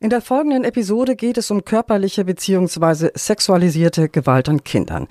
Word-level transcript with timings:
In 0.00 0.10
der 0.10 0.20
folgenden 0.20 0.62
Episode 0.62 1.16
geht 1.16 1.38
es 1.38 1.50
um 1.50 1.64
körperliche 1.64 2.24
bzw. 2.24 3.10
sexualisierte 3.14 4.08
Gewalt 4.08 4.48
an 4.48 4.62
Kindern. 4.62 5.08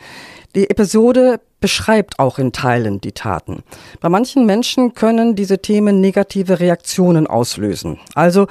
Die 0.56 0.70
Episode 0.70 1.42
beschreibt 1.60 2.20
auch 2.20 2.40
in 2.40 2.54
Teilen 2.54 3.02
die 3.02 3.12
Taten. 3.12 3.64
Bei 4.00 4.08
manchen 4.08 4.46
Menschen 4.46 4.94
können 4.94 5.36
diese 5.36 5.60
Themen 5.60 6.00
negative 6.00 6.62
Reaktionen 6.62 7.28
auslösen. 7.28 8.00
Also 8.16 8.48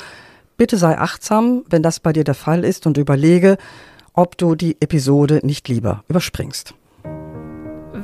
bitte 0.59 0.77
sei 0.77 0.99
achtsam, 0.99 1.65
wenn 1.71 1.83
das 1.83 2.01
bei 2.01 2.13
dir 2.13 2.25
der 2.25 2.35
Fall 2.35 2.65
ist 2.65 2.87
und 2.87 2.99
überlege, 2.99 3.57
ob 4.13 4.37
du 4.37 4.57
die 4.57 4.77
Episode 4.81 5.41
nicht 5.43 5.67
lieber 5.69 6.05
überspringst. 6.07 6.75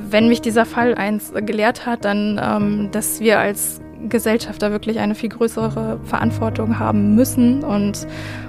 Wenn 0.08 0.28
mich 0.28 0.40
dieser 0.40 0.64
Fall 0.64 0.94
eins 0.94 1.34
gelehrt 1.34 1.84
hat, 1.84 2.06
dann, 2.06 2.40
ähm, 2.42 2.88
dass 2.92 3.20
wir 3.20 3.40
als 3.40 3.82
Gesellschaft 4.08 4.62
da 4.62 4.70
wirklich 4.70 4.98
eine 4.98 5.14
viel 5.14 5.28
größere 5.28 6.00
Verantwortung 6.04 6.78
haben 6.78 7.14
müssen 7.14 7.62
und, 7.62 8.06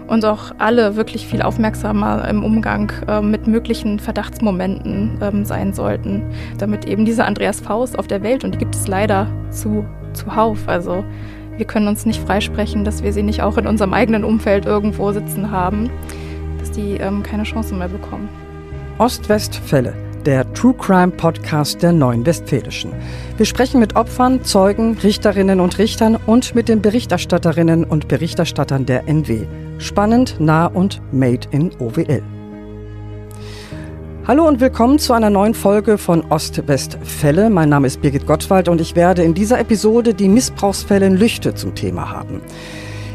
und 0.08 0.26
auch 0.26 0.52
alle 0.58 0.96
wirklich 0.96 1.28
viel 1.28 1.42
aufmerksamer 1.42 2.28
im 2.28 2.44
Umgang 2.44 2.92
äh, 3.08 3.22
mit 3.22 3.48
möglichen 3.48 4.00
Verdachtsmomenten 4.00 5.20
ähm, 5.22 5.46
sein 5.46 5.74
sollten, 5.74 6.24
damit 6.58 6.86
eben 6.86 7.06
diese 7.06 7.26
Andreas 7.26 7.60
Faust 7.60 7.98
auf 7.98 8.08
der 8.08 8.24
Welt, 8.24 8.44
und 8.44 8.56
die 8.56 8.60
gibt 8.60 8.76
es 8.76 8.88
leider 8.88 9.28
zu, 9.50 9.86
zuhauf, 10.14 10.68
also 10.68 11.04
wir 11.58 11.66
können 11.66 11.88
uns 11.88 12.06
nicht 12.06 12.22
freisprechen, 12.22 12.84
dass 12.84 13.04
wir 13.04 13.14
sie 13.14 13.24
nicht 13.24 13.44
auch 13.44 13.58
in 13.58 13.68
unserem 13.68 13.94
eigenen 13.94 14.24
Umfeld 14.24 14.66
irgendwo 14.66 15.12
sitzen 15.12 15.52
haben, 15.52 15.90
dass 16.60 16.72
die 16.72 16.96
ähm, 16.96 17.22
keine 17.22 17.44
Chance 17.44 17.76
mehr 17.76 17.90
bekommen. 17.90 18.28
Ost-West-Fälle 18.98 19.94
der 20.26 20.52
True 20.54 20.74
Crime 20.74 21.12
Podcast 21.12 21.82
der 21.82 21.92
Neuen 21.92 22.26
Westfälischen. 22.26 22.92
Wir 23.38 23.46
sprechen 23.46 23.80
mit 23.80 23.96
Opfern, 23.96 24.44
Zeugen, 24.44 24.98
Richterinnen 24.98 25.60
und 25.60 25.78
Richtern 25.78 26.18
und 26.26 26.56
mit 26.56 26.70
den 26.70 26.82
Berichterstatterinnen 26.82 27.84
und 27.84 28.08
Berichterstattern 28.08 28.86
der 28.86 29.08
NW. 29.08 29.46
Spannend, 29.80 30.36
nah 30.40 30.68
und 30.68 31.02
made 31.12 31.48
in 31.52 31.72
OWL. 31.80 32.24
Hallo 34.26 34.48
und 34.48 34.62
willkommen 34.62 35.00
zu 35.00 35.12
einer 35.12 35.30
neuen 35.30 35.54
Folge 35.54 35.98
von 35.98 36.24
Ost-West-Fälle. 36.30 37.50
Mein 37.50 37.68
Name 37.68 37.88
ist 37.88 38.02
Birgit 38.02 38.26
Gottwald 38.26 38.70
und 38.70 38.80
ich 38.80 38.96
werde 38.96 39.24
in 39.24 39.34
dieser 39.34 39.60
Episode 39.60 40.14
die 40.14 40.30
Missbrauchsfälle 40.30 41.06
in 41.06 41.18
Lüchte 41.18 41.56
zum 41.56 41.76
Thema 41.76 42.10
haben. 42.10 42.42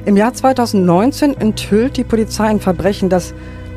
Im 0.05 0.17
Jahr 0.17 0.35
2019 0.35 1.39
enthüllt 1.39 1.97
die 1.97 2.05
Polizei 2.05 2.45
ein 2.45 2.61
Verbrechen, 2.61 3.09
das 3.09 3.35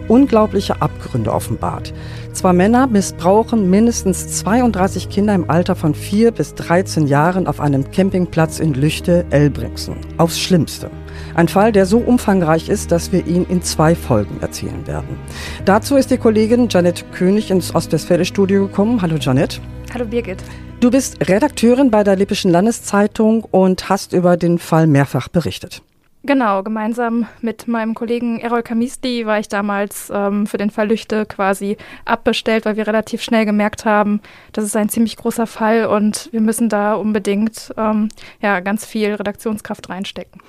unglaubliche 0.08 0.82
Abgründe 0.82 1.34
offenbart. 1.34 1.94
Zwei 2.34 2.54
Männer 2.54 2.88
missbrauchen 2.88 3.70
mindestens 3.70 4.28
32 4.40 5.10
Kinder 5.10 5.36
im 5.36 5.50
Alter 5.50 5.76
von 5.76 5.94
4 5.94 6.32
bis 6.32 6.56
13 6.56 7.08
Jahren 7.08 7.48
auf 7.48 7.60
einem 7.60 7.92
Campingplatz 7.92 8.60
in 8.60 8.74
Lüchte-Elbringsen. 8.74 9.96
Aufs 10.18 10.40
Schlimmste. 10.40 10.90
Ein 11.36 11.48
Fall, 11.48 11.72
der 11.72 11.86
so 11.86 11.98
umfangreich 11.98 12.70
ist, 12.70 12.92
dass 12.92 13.12
wir 13.12 13.26
ihn 13.28 13.46
in 13.50 13.62
zwei 13.62 13.96
Folgen 13.96 14.42
erzählen 14.42 14.88
werden. 14.88 15.20
Dazu 15.66 15.96
ist 15.96 16.12
die 16.12 16.18
Kollegin 16.18 16.68
Janet 16.70 17.12
König 17.12 17.52
ins 17.52 17.74
Ostwestfälle-Studio 17.76 18.68
gekommen. 18.68 19.02
Hallo 19.02 19.18
Janet. 19.20 19.62
Hallo 19.94 20.06
Birgit. 20.06 20.40
Du 20.80 20.90
bist 20.90 21.28
Redakteurin 21.30 21.92
bei 21.92 22.04
der 22.04 22.16
Lippischen 22.16 22.50
Landeszeitung 22.50 23.44
und 23.44 23.90
hast 23.90 24.14
über 24.14 24.36
den 24.38 24.58
Fall 24.58 24.88
mehrfach 24.88 25.28
berichtet. 25.28 25.84
Genau, 26.24 26.62
gemeinsam 26.62 27.26
mit 27.42 27.68
meinem 27.68 27.96
Kollegen 27.96 28.40
Errol 28.40 28.62
Kamisti 28.62 29.26
war 29.26 29.40
ich 29.40 29.50
damals 29.50 30.12
ähm, 30.14 30.46
für 30.46 30.58
den 30.58 30.70
Fall 30.70 30.88
Lüchte 30.88 31.26
quasi 31.26 31.78
abbestellt, 32.06 32.66
weil 32.66 32.78
wir 32.78 32.86
relativ 32.86 33.24
schnell 33.24 33.46
gemerkt 33.46 33.86
haben, 33.86 34.22
das 34.54 34.66
ist 34.66 34.76
ein 34.76 34.90
ziemlich 34.90 35.18
großer 35.18 35.48
Fall 35.48 35.88
und 35.88 36.30
wir 36.32 36.42
müssen 36.42 36.70
da 36.70 36.94
unbedingt 36.94 37.74
ähm, 37.76 38.10
ja, 38.40 38.60
ganz 38.60 38.86
viel 38.86 39.16
Redaktionskraft 39.16 39.90
reinstecken. 39.90 40.42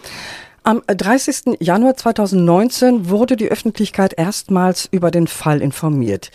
Am 0.63 0.83
30. 0.87 1.59
Januar 1.59 1.97
2019 1.97 3.09
wurde 3.09 3.37
die 3.37 3.49
Öffentlichkeit 3.49 4.13
erstmals 4.17 4.89
über 4.93 5.11
den 5.11 5.27
Fall 5.27 5.63
informiert. 5.63 6.31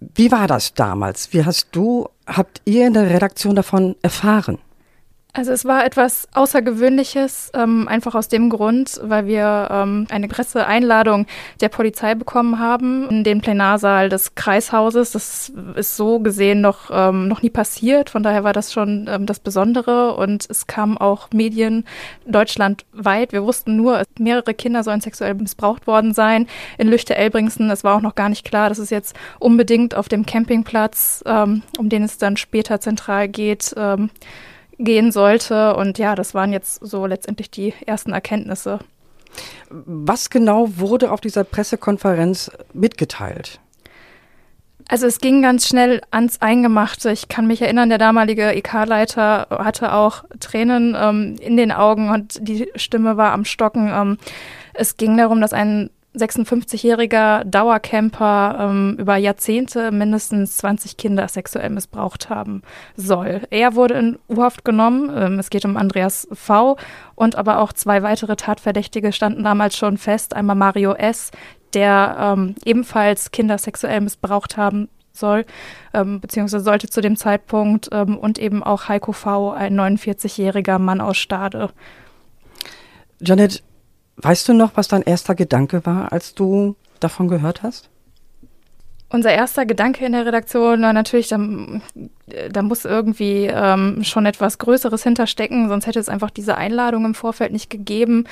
Wie 0.00 0.32
war 0.32 0.48
das 0.48 0.72
damals? 0.72 1.32
Wie 1.34 1.44
hast 1.44 1.68
du, 1.72 2.08
habt 2.26 2.62
ihr 2.64 2.86
in 2.86 2.94
der 2.94 3.10
Redaktion 3.10 3.54
davon 3.54 3.94
erfahren? 4.02 4.58
Also 5.36 5.50
es 5.50 5.64
war 5.64 5.84
etwas 5.84 6.28
Außergewöhnliches, 6.32 7.50
ähm, 7.54 7.88
einfach 7.88 8.14
aus 8.14 8.28
dem 8.28 8.50
Grund, 8.50 9.00
weil 9.02 9.26
wir 9.26 9.66
ähm, 9.68 10.06
eine 10.08 10.28
Presseeinladung 10.28 11.26
der 11.60 11.70
Polizei 11.70 12.14
bekommen 12.14 12.60
haben 12.60 13.08
in 13.10 13.24
den 13.24 13.40
Plenarsaal 13.40 14.08
des 14.08 14.36
Kreishauses. 14.36 15.10
Das 15.10 15.52
ist 15.74 15.96
so 15.96 16.20
gesehen 16.20 16.60
noch, 16.60 16.88
ähm, 16.92 17.26
noch 17.26 17.42
nie 17.42 17.50
passiert. 17.50 18.10
Von 18.10 18.22
daher 18.22 18.44
war 18.44 18.52
das 18.52 18.72
schon 18.72 19.10
ähm, 19.10 19.26
das 19.26 19.40
Besondere 19.40 20.14
und 20.14 20.46
es 20.48 20.68
kamen 20.68 20.98
auch 20.98 21.28
Medien 21.32 21.84
deutschlandweit. 22.26 23.32
Wir 23.32 23.42
wussten 23.42 23.74
nur, 23.74 24.04
mehrere 24.20 24.54
Kinder 24.54 24.84
sollen 24.84 25.00
sexuell 25.00 25.34
missbraucht 25.34 25.88
worden 25.88 26.14
sein 26.14 26.46
in 26.78 26.86
Lüchte-Elbringsen. 26.86 27.72
Es 27.72 27.82
war 27.82 27.96
auch 27.96 28.02
noch 28.02 28.14
gar 28.14 28.28
nicht 28.28 28.44
klar, 28.44 28.68
dass 28.68 28.78
es 28.78 28.90
jetzt 28.90 29.16
unbedingt 29.40 29.96
auf 29.96 30.08
dem 30.08 30.26
Campingplatz, 30.26 31.24
ähm, 31.26 31.62
um 31.76 31.88
den 31.88 32.04
es 32.04 32.18
dann 32.18 32.36
später 32.36 32.78
zentral 32.78 33.26
geht, 33.26 33.74
ähm, 33.76 34.10
gehen 34.78 35.12
sollte. 35.12 35.76
Und 35.76 35.98
ja, 35.98 36.14
das 36.14 36.34
waren 36.34 36.52
jetzt 36.52 36.84
so 36.84 37.06
letztendlich 37.06 37.50
die 37.50 37.74
ersten 37.86 38.12
Erkenntnisse. 38.12 38.80
Was 39.70 40.30
genau 40.30 40.76
wurde 40.76 41.10
auf 41.10 41.20
dieser 41.20 41.44
Pressekonferenz 41.44 42.50
mitgeteilt? 42.72 43.60
Also 44.88 45.06
es 45.06 45.18
ging 45.18 45.40
ganz 45.40 45.66
schnell 45.66 46.02
ans 46.10 46.42
Eingemachte. 46.42 47.10
Ich 47.10 47.28
kann 47.28 47.46
mich 47.46 47.62
erinnern, 47.62 47.88
der 47.88 47.98
damalige 47.98 48.54
EK-Leiter 48.54 49.46
hatte 49.50 49.94
auch 49.94 50.24
Tränen 50.40 50.94
ähm, 50.98 51.36
in 51.40 51.56
den 51.56 51.72
Augen 51.72 52.10
und 52.10 52.46
die 52.46 52.68
Stimme 52.76 53.16
war 53.16 53.32
am 53.32 53.46
Stocken. 53.46 53.90
Ähm, 53.92 54.18
es 54.74 54.96
ging 54.98 55.16
darum, 55.16 55.40
dass 55.40 55.54
ein 55.54 55.90
56-jähriger 56.16 57.44
Dauercamper 57.44 58.56
ähm, 58.60 58.96
über 58.98 59.16
Jahrzehnte 59.16 59.90
mindestens 59.90 60.56
20 60.58 60.96
Kinder 60.96 61.26
sexuell 61.28 61.70
missbraucht 61.70 62.30
haben 62.30 62.62
soll. 62.96 63.42
Er 63.50 63.74
wurde 63.74 63.94
in 63.94 64.18
U-Haft 64.28 64.64
genommen. 64.64 65.10
Ähm, 65.14 65.38
es 65.38 65.50
geht 65.50 65.64
um 65.64 65.76
Andreas 65.76 66.28
V. 66.32 66.76
Und 67.14 67.36
aber 67.36 67.58
auch 67.58 67.72
zwei 67.72 68.02
weitere 68.02 68.36
Tatverdächtige 68.36 69.12
standen 69.12 69.44
damals 69.44 69.76
schon 69.76 69.98
fest. 69.98 70.34
Einmal 70.34 70.56
Mario 70.56 70.92
S., 70.92 71.30
der 71.74 72.16
ähm, 72.18 72.54
ebenfalls 72.64 73.32
Kinder 73.32 73.58
sexuell 73.58 74.00
missbraucht 74.00 74.56
haben 74.56 74.88
soll, 75.12 75.44
ähm, 75.92 76.20
beziehungsweise 76.20 76.64
sollte 76.64 76.88
zu 76.88 77.00
dem 77.00 77.16
Zeitpunkt, 77.16 77.88
ähm, 77.92 78.16
und 78.18 78.38
eben 78.38 78.62
auch 78.62 78.88
Heiko 78.88 79.12
V., 79.12 79.52
ein 79.52 79.78
49-jähriger 79.78 80.78
Mann 80.78 81.00
aus 81.00 81.16
Stade. 81.16 81.70
Janet, 83.20 83.62
Weißt 84.16 84.48
du 84.48 84.54
noch, 84.54 84.72
was 84.76 84.88
dein 84.88 85.02
erster 85.02 85.34
Gedanke 85.34 85.84
war, 85.86 86.12
als 86.12 86.34
du 86.34 86.76
davon 87.00 87.28
gehört 87.28 87.62
hast? 87.62 87.90
Unser 89.10 89.32
erster 89.32 89.66
Gedanke 89.66 90.04
in 90.04 90.12
der 90.12 90.26
Redaktion 90.26 90.82
war 90.82 90.92
natürlich, 90.92 91.28
da, 91.28 91.38
da 92.50 92.62
muss 92.62 92.84
irgendwie 92.84 93.46
ähm, 93.46 94.02
schon 94.02 94.26
etwas 94.26 94.58
Größeres 94.58 95.02
hinterstecken, 95.02 95.68
sonst 95.68 95.86
hätte 95.86 96.00
es 96.00 96.08
einfach 96.08 96.30
diese 96.30 96.56
Einladung 96.56 97.04
im 97.04 97.14
Vorfeld 97.14 97.52
nicht 97.52 97.70
gegeben. 97.70 98.26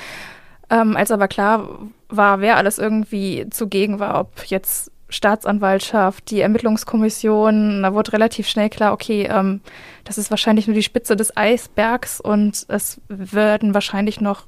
Ähm, 0.69 0.97
als 0.97 1.11
aber 1.11 1.27
klar 1.27 1.79
war, 2.09 2.41
wer 2.41 2.57
alles 2.57 2.79
irgendwie 2.79 3.47
zugegen 3.49 3.99
war, 3.99 4.19
ob 4.19 4.45
jetzt 4.45 4.91
Staatsanwaltschaft, 5.13 6.31
die 6.31 6.41
Ermittlungskommission, 6.41 7.83
da 7.83 7.93
wurde 7.93 8.13
relativ 8.13 8.47
schnell 8.47 8.69
klar, 8.69 8.93
okay, 8.93 9.29
ähm, 9.31 9.61
das 10.03 10.17
ist 10.17 10.31
wahrscheinlich 10.31 10.67
nur 10.67 10.75
die 10.75 10.83
Spitze 10.83 11.15
des 11.15 11.37
Eisbergs 11.37 12.19
und 12.19 12.65
es 12.67 12.99
werden 13.07 13.73
wahrscheinlich 13.73 14.19
noch 14.19 14.45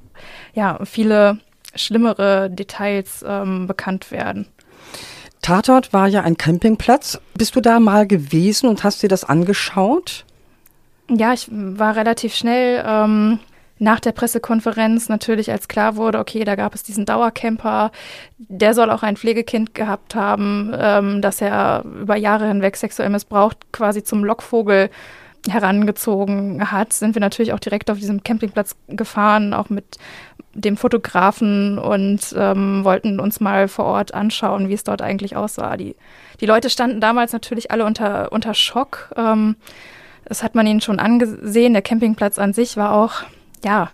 ja, 0.54 0.78
viele 0.84 1.38
schlimmere 1.74 2.50
Details 2.50 3.24
ähm, 3.26 3.66
bekannt 3.66 4.10
werden. 4.10 4.46
Tatort 5.40 5.92
war 5.92 6.08
ja 6.08 6.22
ein 6.22 6.36
Campingplatz. 6.36 7.20
Bist 7.34 7.54
du 7.54 7.60
da 7.60 7.78
mal 7.78 8.06
gewesen 8.06 8.68
und 8.68 8.82
hast 8.82 9.02
dir 9.02 9.08
das 9.08 9.22
angeschaut? 9.24 10.24
Ja, 11.08 11.32
ich 11.32 11.48
war 11.50 11.94
relativ 11.94 12.34
schnell 12.34 12.82
ähm, 12.84 13.38
nach 13.78 14.00
der 14.00 14.12
Pressekonferenz 14.12 15.08
natürlich, 15.08 15.50
als 15.50 15.68
klar 15.68 15.96
wurde, 15.96 16.18
okay, 16.18 16.44
da 16.44 16.54
gab 16.54 16.74
es 16.74 16.82
diesen 16.82 17.04
Dauercamper, 17.04 17.90
der 18.38 18.74
soll 18.74 18.90
auch 18.90 19.02
ein 19.02 19.16
Pflegekind 19.16 19.74
gehabt 19.74 20.14
haben, 20.14 20.72
ähm, 20.78 21.20
das 21.20 21.40
er 21.40 21.84
über 21.84 22.16
Jahre 22.16 22.48
hinweg 22.48 22.76
sexuell 22.76 23.10
missbraucht, 23.10 23.58
quasi 23.72 24.02
zum 24.02 24.24
Lockvogel 24.24 24.90
herangezogen 25.48 26.70
hat, 26.70 26.92
sind 26.92 27.14
wir 27.14 27.20
natürlich 27.20 27.52
auch 27.52 27.60
direkt 27.60 27.90
auf 27.90 27.98
diesem 27.98 28.24
Campingplatz 28.24 28.76
gefahren, 28.88 29.54
auch 29.54 29.70
mit 29.70 29.98
dem 30.54 30.76
Fotografen 30.76 31.78
und 31.78 32.34
ähm, 32.36 32.82
wollten 32.82 33.20
uns 33.20 33.40
mal 33.40 33.68
vor 33.68 33.84
Ort 33.84 34.14
anschauen, 34.14 34.68
wie 34.68 34.74
es 34.74 34.84
dort 34.84 35.02
eigentlich 35.02 35.36
aussah. 35.36 35.76
Die, 35.76 35.94
die 36.40 36.46
Leute 36.46 36.70
standen 36.70 37.00
damals 37.00 37.32
natürlich 37.32 37.70
alle 37.70 37.84
unter, 37.84 38.32
unter 38.32 38.54
Schock. 38.54 39.12
Ähm, 39.16 39.56
das 40.24 40.42
hat 40.42 40.54
man 40.54 40.66
ihnen 40.66 40.80
schon 40.80 40.98
angesehen. 40.98 41.74
Der 41.74 41.82
Campingplatz 41.82 42.38
an 42.38 42.52
sich 42.52 42.76
war 42.76 42.92
auch, 42.92 43.22
ja, 43.66 43.90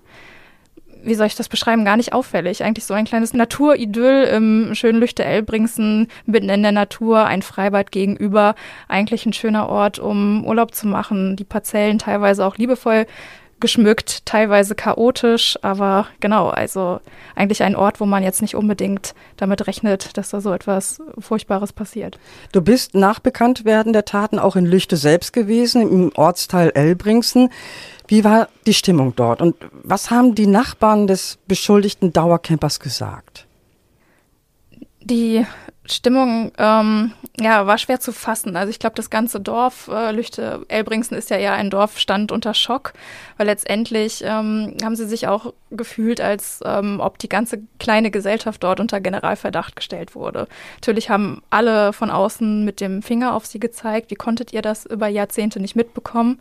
wie 1.03 1.15
soll 1.15 1.27
ich 1.27 1.35
das 1.35 1.49
beschreiben, 1.49 1.85
gar 1.85 1.97
nicht 1.97 2.13
auffällig. 2.13 2.63
Eigentlich 2.63 2.85
so 2.85 2.95
ein 2.95 3.07
kleines 3.07 3.35
Naturidyll 3.35 4.25
im 4.25 4.75
schönen 4.75 5.01
Lüchte-Elbringsen, 5.01 6.07
mitten 6.27 6.49
in 6.49 6.63
der 6.63 6.73
Natur, 6.73 7.25
ein 7.25 7.43
Freibad 7.43 7.91
gegenüber. 7.91 8.55
Eigentlich 8.87 9.27
ein 9.27 9.33
schöner 9.33 9.69
Ort, 9.69 9.99
um 9.99 10.47
Urlaub 10.47 10.75
zu 10.75 10.87
machen. 10.87 11.35
Die 11.37 11.45
Parzellen 11.45 11.99
teilweise 11.99 12.47
auch 12.47 12.57
liebevoll 12.57 13.07
geschmückt, 13.63 14.27
teilweise 14.27 14.75
chaotisch, 14.75 15.59
aber 15.63 16.07
genau, 16.21 16.49
also 16.49 17.01
eigentlich 17.35 17.63
ein 17.63 17.75
Ort, 17.75 18.01
wo 18.01 18.05
man 18.05 18.23
jetzt 18.23 18.43
nicht 18.43 18.55
unbedingt 18.55 19.15
damit 19.39 19.67
rechnet, 19.67 20.19
dass 20.19 20.29
da 20.29 20.43
so 20.43 20.53
etwas 20.53 21.01
Furchtbares 21.19 21.73
passiert. 21.73 22.19
Du 22.53 22.61
bist 22.61 22.95
nach 22.95 23.21
Bekanntwerden 23.21 23.95
der 23.95 24.05
Taten 24.05 24.39
auch 24.39 24.57
in 24.57 24.67
Lüchte 24.67 24.99
selbst 24.99 25.33
gewesen, 25.33 25.81
im 25.81 26.13
Ortsteil 26.15 26.73
Elbringsen. 26.75 27.49
Wie 28.07 28.25
war 28.25 28.49
die 28.67 28.75
Stimmung 28.75 29.15
dort 29.17 29.41
und 29.41 29.57
was 29.83 30.11
haben 30.11 30.35
die 30.35 30.47
Nachbarn 30.47 31.07
des 31.07 31.39
beschuldigten 31.47 32.13
Dauercampers 32.13 32.81
gesagt? 32.81 33.47
Die 35.01 35.47
Stimmung 35.85 36.53
ähm, 36.59 37.13
ja, 37.41 37.67
war 37.67 37.77
schwer 37.77 37.99
zu 37.99 38.13
fassen. 38.13 38.57
Also 38.57 38.71
ich 38.71 38.79
glaube, 38.79 38.95
das 38.95 39.11
ganze 39.11 39.41
Dorf, 39.41 39.89
äh, 39.93 40.13
Lüchte 40.13 40.65
Elbringsen 40.69 41.17
ist 41.17 41.29
ja 41.31 41.39
eher 41.39 41.55
ein 41.55 41.71
Dorf, 41.71 41.99
stand 41.99 42.31
unter 42.31 42.55
Schock, 42.55 42.93
weil 43.37 43.47
letztendlich 43.47 44.23
ähm, 44.25 44.77
haben 44.85 44.95
sie 44.95 45.09
sich 45.09 45.27
auch 45.27 45.53
gefühlt, 45.71 46.21
als 46.21 46.61
ähm, 46.65 47.01
ob 47.01 47.19
die 47.19 47.29
ganze 47.29 47.63
kleine 47.81 48.13
Gesellschaft 48.13 48.63
dort 48.63 48.79
unter 48.79 49.01
Generalverdacht 49.01 49.75
gestellt 49.75 50.15
wurde. 50.15 50.47
Natürlich 50.77 51.11
haben 51.11 51.43
alle 51.51 51.93
von 51.93 52.11
außen 52.11 52.65
mit 52.65 52.81
dem 52.81 53.03
Finger 53.03 53.35
auf 53.35 53.47
sie 53.47 53.59
gezeigt. 53.59 54.11
Wie 54.13 54.17
konntet 54.17 54.53
ihr 54.53 54.63
das 54.63 54.87
über 54.87 55.09
Jahrzehnte 55.09 55.59
nicht 55.59 55.75
mitbekommen? 55.75 56.41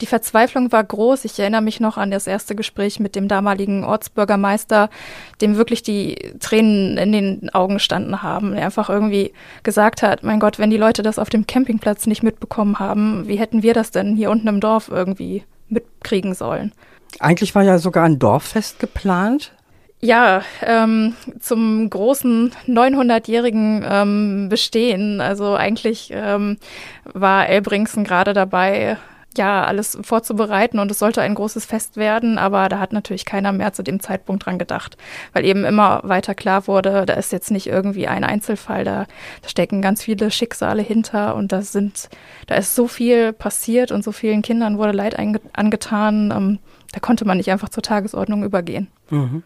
Die 0.00 0.06
Verzweiflung 0.06 0.70
war 0.70 0.84
groß. 0.84 1.24
Ich 1.24 1.38
erinnere 1.38 1.62
mich 1.62 1.80
noch 1.80 1.96
an 1.96 2.10
das 2.10 2.26
erste 2.26 2.54
Gespräch 2.54 3.00
mit 3.00 3.16
dem 3.16 3.28
damaligen 3.28 3.84
Ortsbürgermeister, 3.84 4.90
dem 5.40 5.56
wirklich 5.56 5.82
die 5.82 6.16
Tränen 6.40 6.96
in 6.96 7.12
den 7.12 7.50
Augen 7.52 7.78
standen 7.78 8.22
haben. 8.22 8.52
Er 8.52 8.66
einfach 8.66 8.88
irgendwie 8.88 9.32
gesagt 9.62 10.02
hat, 10.02 10.22
mein 10.22 10.40
Gott, 10.40 10.58
wenn 10.58 10.70
die 10.70 10.76
Leute 10.76 11.02
das 11.02 11.18
auf 11.18 11.30
dem 11.30 11.46
Campingplatz 11.46 12.06
nicht 12.06 12.22
mitbekommen 12.22 12.78
haben, 12.78 13.26
wie 13.26 13.38
hätten 13.38 13.62
wir 13.62 13.74
das 13.74 13.90
denn 13.90 14.16
hier 14.16 14.30
unten 14.30 14.48
im 14.48 14.60
Dorf 14.60 14.88
irgendwie 14.88 15.44
mitkriegen 15.68 16.34
sollen? 16.34 16.72
Eigentlich 17.20 17.54
war 17.54 17.62
ja 17.62 17.78
sogar 17.78 18.04
ein 18.04 18.18
Dorffest 18.18 18.78
geplant. 18.78 19.52
Ja, 20.00 20.42
ähm, 20.62 21.14
zum 21.40 21.90
großen 21.90 22.52
900-jährigen 22.68 23.84
ähm, 23.88 24.48
Bestehen. 24.48 25.20
Also 25.20 25.56
eigentlich 25.56 26.10
ähm, 26.12 26.58
war 27.04 27.48
Elbringsen 27.48 28.04
gerade 28.04 28.32
dabei, 28.32 28.96
ja, 29.36 29.64
alles 29.64 29.98
vorzubereiten 30.02 30.78
und 30.78 30.90
es 30.90 30.98
sollte 30.98 31.22
ein 31.22 31.34
großes 31.34 31.64
Fest 31.66 31.96
werden, 31.96 32.38
aber 32.38 32.68
da 32.68 32.80
hat 32.80 32.92
natürlich 32.92 33.24
keiner 33.24 33.52
mehr 33.52 33.72
zu 33.72 33.82
dem 33.82 34.00
Zeitpunkt 34.00 34.46
dran 34.46 34.58
gedacht, 34.58 34.96
weil 35.32 35.44
eben 35.44 35.64
immer 35.64 36.00
weiter 36.02 36.34
klar 36.34 36.66
wurde, 36.66 37.04
da 37.06 37.14
ist 37.14 37.32
jetzt 37.32 37.50
nicht 37.50 37.66
irgendwie 37.66 38.08
ein 38.08 38.24
Einzelfall, 38.24 38.84
da, 38.84 39.06
da 39.42 39.48
stecken 39.48 39.82
ganz 39.82 40.02
viele 40.02 40.30
Schicksale 40.30 40.82
hinter 40.82 41.36
und 41.36 41.52
da 41.52 41.62
sind, 41.62 42.08
da 42.46 42.56
ist 42.56 42.74
so 42.74 42.88
viel 42.88 43.32
passiert 43.32 43.92
und 43.92 44.02
so 44.02 44.12
vielen 44.12 44.42
Kindern 44.42 44.78
wurde 44.78 44.92
Leid 44.92 45.16
angetan, 45.52 46.32
ähm, 46.34 46.58
da 46.92 47.00
konnte 47.00 47.24
man 47.24 47.36
nicht 47.36 47.50
einfach 47.50 47.68
zur 47.68 47.82
Tagesordnung 47.82 48.44
übergehen. 48.44 48.88
Mhm. 49.10 49.42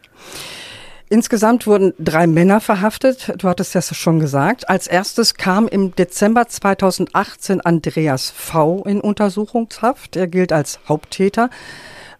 Insgesamt 1.12 1.66
wurden 1.66 1.92
drei 1.98 2.26
Männer 2.26 2.58
verhaftet. 2.58 3.34
Du 3.36 3.46
hattest 3.46 3.74
das 3.74 3.94
schon 3.94 4.18
gesagt. 4.18 4.70
Als 4.70 4.86
erstes 4.86 5.34
kam 5.34 5.68
im 5.68 5.94
Dezember 5.94 6.48
2018 6.48 7.60
Andreas 7.60 8.30
V. 8.30 8.82
in 8.86 8.98
Untersuchungshaft. 8.98 10.16
Er 10.16 10.26
gilt 10.26 10.54
als 10.54 10.80
Haupttäter. 10.88 11.50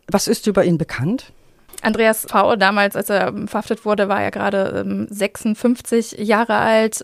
Was 0.08 0.28
ist 0.28 0.46
über 0.46 0.66
ihn 0.66 0.76
bekannt? 0.76 1.32
Andreas 1.80 2.26
V. 2.28 2.56
damals, 2.56 2.94
als 2.94 3.08
er 3.08 3.32
verhaftet 3.46 3.86
wurde, 3.86 4.10
war 4.10 4.20
er 4.20 4.30
gerade 4.30 4.84
ähm, 4.84 5.06
56 5.08 6.18
Jahre 6.18 6.56
alt. 6.56 7.02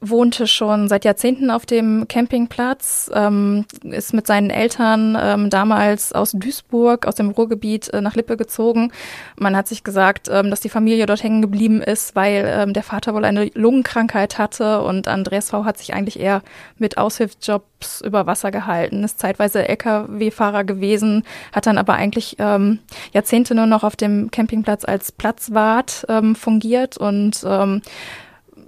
Wohnte 0.00 0.46
schon 0.46 0.88
seit 0.88 1.04
Jahrzehnten 1.04 1.50
auf 1.50 1.66
dem 1.66 2.06
Campingplatz, 2.06 3.10
ähm, 3.12 3.64
ist 3.82 4.14
mit 4.14 4.26
seinen 4.28 4.50
Eltern 4.50 5.16
ähm, 5.20 5.50
damals 5.50 6.12
aus 6.12 6.32
Duisburg, 6.32 7.06
aus 7.06 7.16
dem 7.16 7.30
Ruhrgebiet 7.30 7.88
äh, 7.92 8.00
nach 8.00 8.14
Lippe 8.14 8.36
gezogen. 8.36 8.92
Man 9.36 9.56
hat 9.56 9.66
sich 9.66 9.82
gesagt, 9.82 10.28
ähm, 10.30 10.50
dass 10.50 10.60
die 10.60 10.68
Familie 10.68 11.06
dort 11.06 11.24
hängen 11.24 11.42
geblieben 11.42 11.82
ist, 11.82 12.14
weil 12.14 12.44
ähm, 12.46 12.72
der 12.74 12.84
Vater 12.84 13.12
wohl 13.14 13.24
eine 13.24 13.50
Lungenkrankheit 13.54 14.38
hatte 14.38 14.82
und 14.82 15.08
Andreas 15.08 15.50
V. 15.50 15.64
hat 15.64 15.78
sich 15.78 15.94
eigentlich 15.94 16.20
eher 16.20 16.42
mit 16.78 16.96
Aushilfsjobs 16.96 18.00
über 18.02 18.26
Wasser 18.26 18.52
gehalten, 18.52 19.02
ist 19.02 19.18
zeitweise 19.18 19.66
Lkw-Fahrer 19.68 20.62
gewesen, 20.62 21.24
hat 21.52 21.66
dann 21.66 21.78
aber 21.78 21.94
eigentlich 21.94 22.36
ähm, 22.38 22.78
Jahrzehnte 23.12 23.56
nur 23.56 23.66
noch 23.66 23.82
auf 23.82 23.96
dem 23.96 24.30
Campingplatz 24.30 24.84
als 24.84 25.10
Platzwart 25.10 26.06
ähm, 26.08 26.36
fungiert 26.36 26.98
und 26.98 27.44
ähm, 27.44 27.82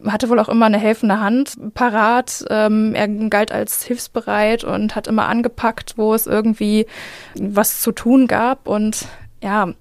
hatte 0.07 0.29
wohl 0.29 0.39
auch 0.39 0.49
immer 0.49 0.67
eine 0.67 0.79
helfende 0.79 1.21
Hand 1.21 1.57
parat. 1.75 2.45
Ähm, 2.51 2.95
er 2.95 3.09
galt 3.09 3.53
als 3.53 3.83
hilfsbereit 3.83 4.65
und 4.65 4.97
hat 4.97 5.07
immer 5.07 5.29
angepackt, 5.29 5.95
wo 5.97 6.15
es 6.15 6.27
irgendwie 6.27 6.87
was 7.35 7.81
zu 7.81 7.93
tun 7.93 8.27
gab. 8.27 8.69
Und 8.69 9.07
ja, 9.43 9.73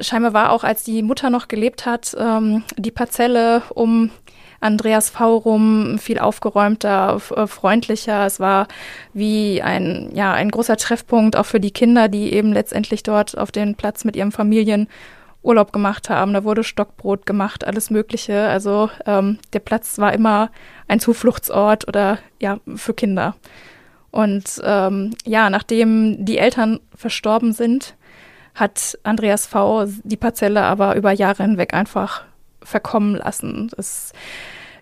scheinbar 0.00 0.32
war 0.32 0.52
auch, 0.52 0.64
als 0.64 0.84
die 0.84 1.02
Mutter 1.02 1.30
noch 1.30 1.48
gelebt 1.48 1.86
hat, 1.86 2.16
ähm, 2.18 2.64
die 2.76 2.90
Parzelle 2.90 3.62
um 3.74 4.10
Andreas 4.60 5.10
V. 5.10 5.36
rum 5.36 5.98
viel 5.98 6.18
aufgeräumter, 6.18 7.20
äh, 7.36 7.46
freundlicher. 7.46 8.26
Es 8.26 8.40
war 8.40 8.66
wie 9.12 9.62
ein, 9.62 10.10
ja, 10.14 10.32
ein 10.32 10.50
großer 10.50 10.76
Treffpunkt 10.76 11.36
auch 11.36 11.46
für 11.46 11.60
die 11.60 11.70
Kinder, 11.70 12.08
die 12.08 12.32
eben 12.32 12.52
letztendlich 12.52 13.02
dort 13.02 13.38
auf 13.38 13.52
den 13.52 13.76
Platz 13.76 14.04
mit 14.04 14.16
ihren 14.16 14.32
Familien 14.32 14.88
Urlaub 15.42 15.72
gemacht 15.72 16.10
haben. 16.10 16.32
Da 16.32 16.44
wurde 16.44 16.64
Stockbrot 16.64 17.26
gemacht, 17.26 17.64
alles 17.64 17.90
Mögliche. 17.90 18.48
Also 18.48 18.90
ähm, 19.06 19.38
der 19.52 19.60
Platz 19.60 19.98
war 19.98 20.12
immer 20.12 20.50
ein 20.88 21.00
Zufluchtsort 21.00 21.86
oder 21.88 22.18
ja 22.40 22.58
für 22.74 22.94
Kinder. 22.94 23.36
Und 24.10 24.60
ähm, 24.64 25.14
ja, 25.24 25.50
nachdem 25.50 26.24
die 26.24 26.38
Eltern 26.38 26.80
verstorben 26.94 27.52
sind, 27.52 27.94
hat 28.54 28.98
Andreas 29.04 29.46
V. 29.46 29.86
die 30.02 30.16
Parzelle 30.16 30.62
aber 30.62 30.96
über 30.96 31.12
Jahre 31.12 31.44
hinweg 31.44 31.74
einfach 31.74 32.24
verkommen 32.62 33.14
lassen. 33.14 33.70
Äh, 33.76 33.82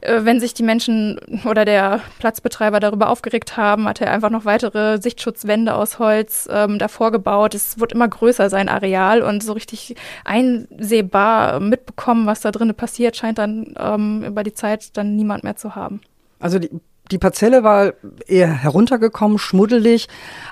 wenn 0.06 0.41
sich 0.41 0.55
die 0.55 0.62
Menschen 0.62 1.19
oder 1.44 1.64
der 1.64 2.00
Platzbetreiber 2.19 2.81
darüber 2.81 3.08
aufgeregt 3.08 3.56
haben, 3.56 3.88
hat 3.88 4.00
er 4.00 4.12
einfach 4.12 4.31
noch 4.31 4.44
weitere 4.44 5.00
Sichtschutzwände 5.00 5.75
aus 5.75 5.99
Holz 5.99 6.49
ähm, 6.50 6.79
davor 6.79 7.12
gebaut. 7.12 7.55
Es 7.55 7.81
wird 7.81 7.93
immer 7.93 8.08
größer 8.08 8.49
sein 8.50 8.69
Areal 8.69 9.23
und 9.23 9.43
so 9.43 9.53
richtig 9.53 9.97
einsehbar 10.25 11.61
mitbekommen, 11.61 12.26
was 12.26 12.41
da 12.41 12.53
drinnen 12.53 12.75
passiert, 12.75 13.17
scheint 13.17 13.38
dann 13.38 13.75
ähm, 13.79 14.25
über 14.25 14.43
die 14.43 14.53
Zeit 14.53 14.97
dann 14.97 15.17
niemand 15.17 15.44
mehr 15.44 15.56
zu 15.56 15.75
haben. 15.75 16.00
Also 16.38 16.58
die 16.58 16.70
die 17.12 17.19
Parzelle 17.19 17.62
war 17.62 17.94
eher 18.26 18.53
heruntergekommen, 18.53 19.38
schmuddelig, 19.38 20.08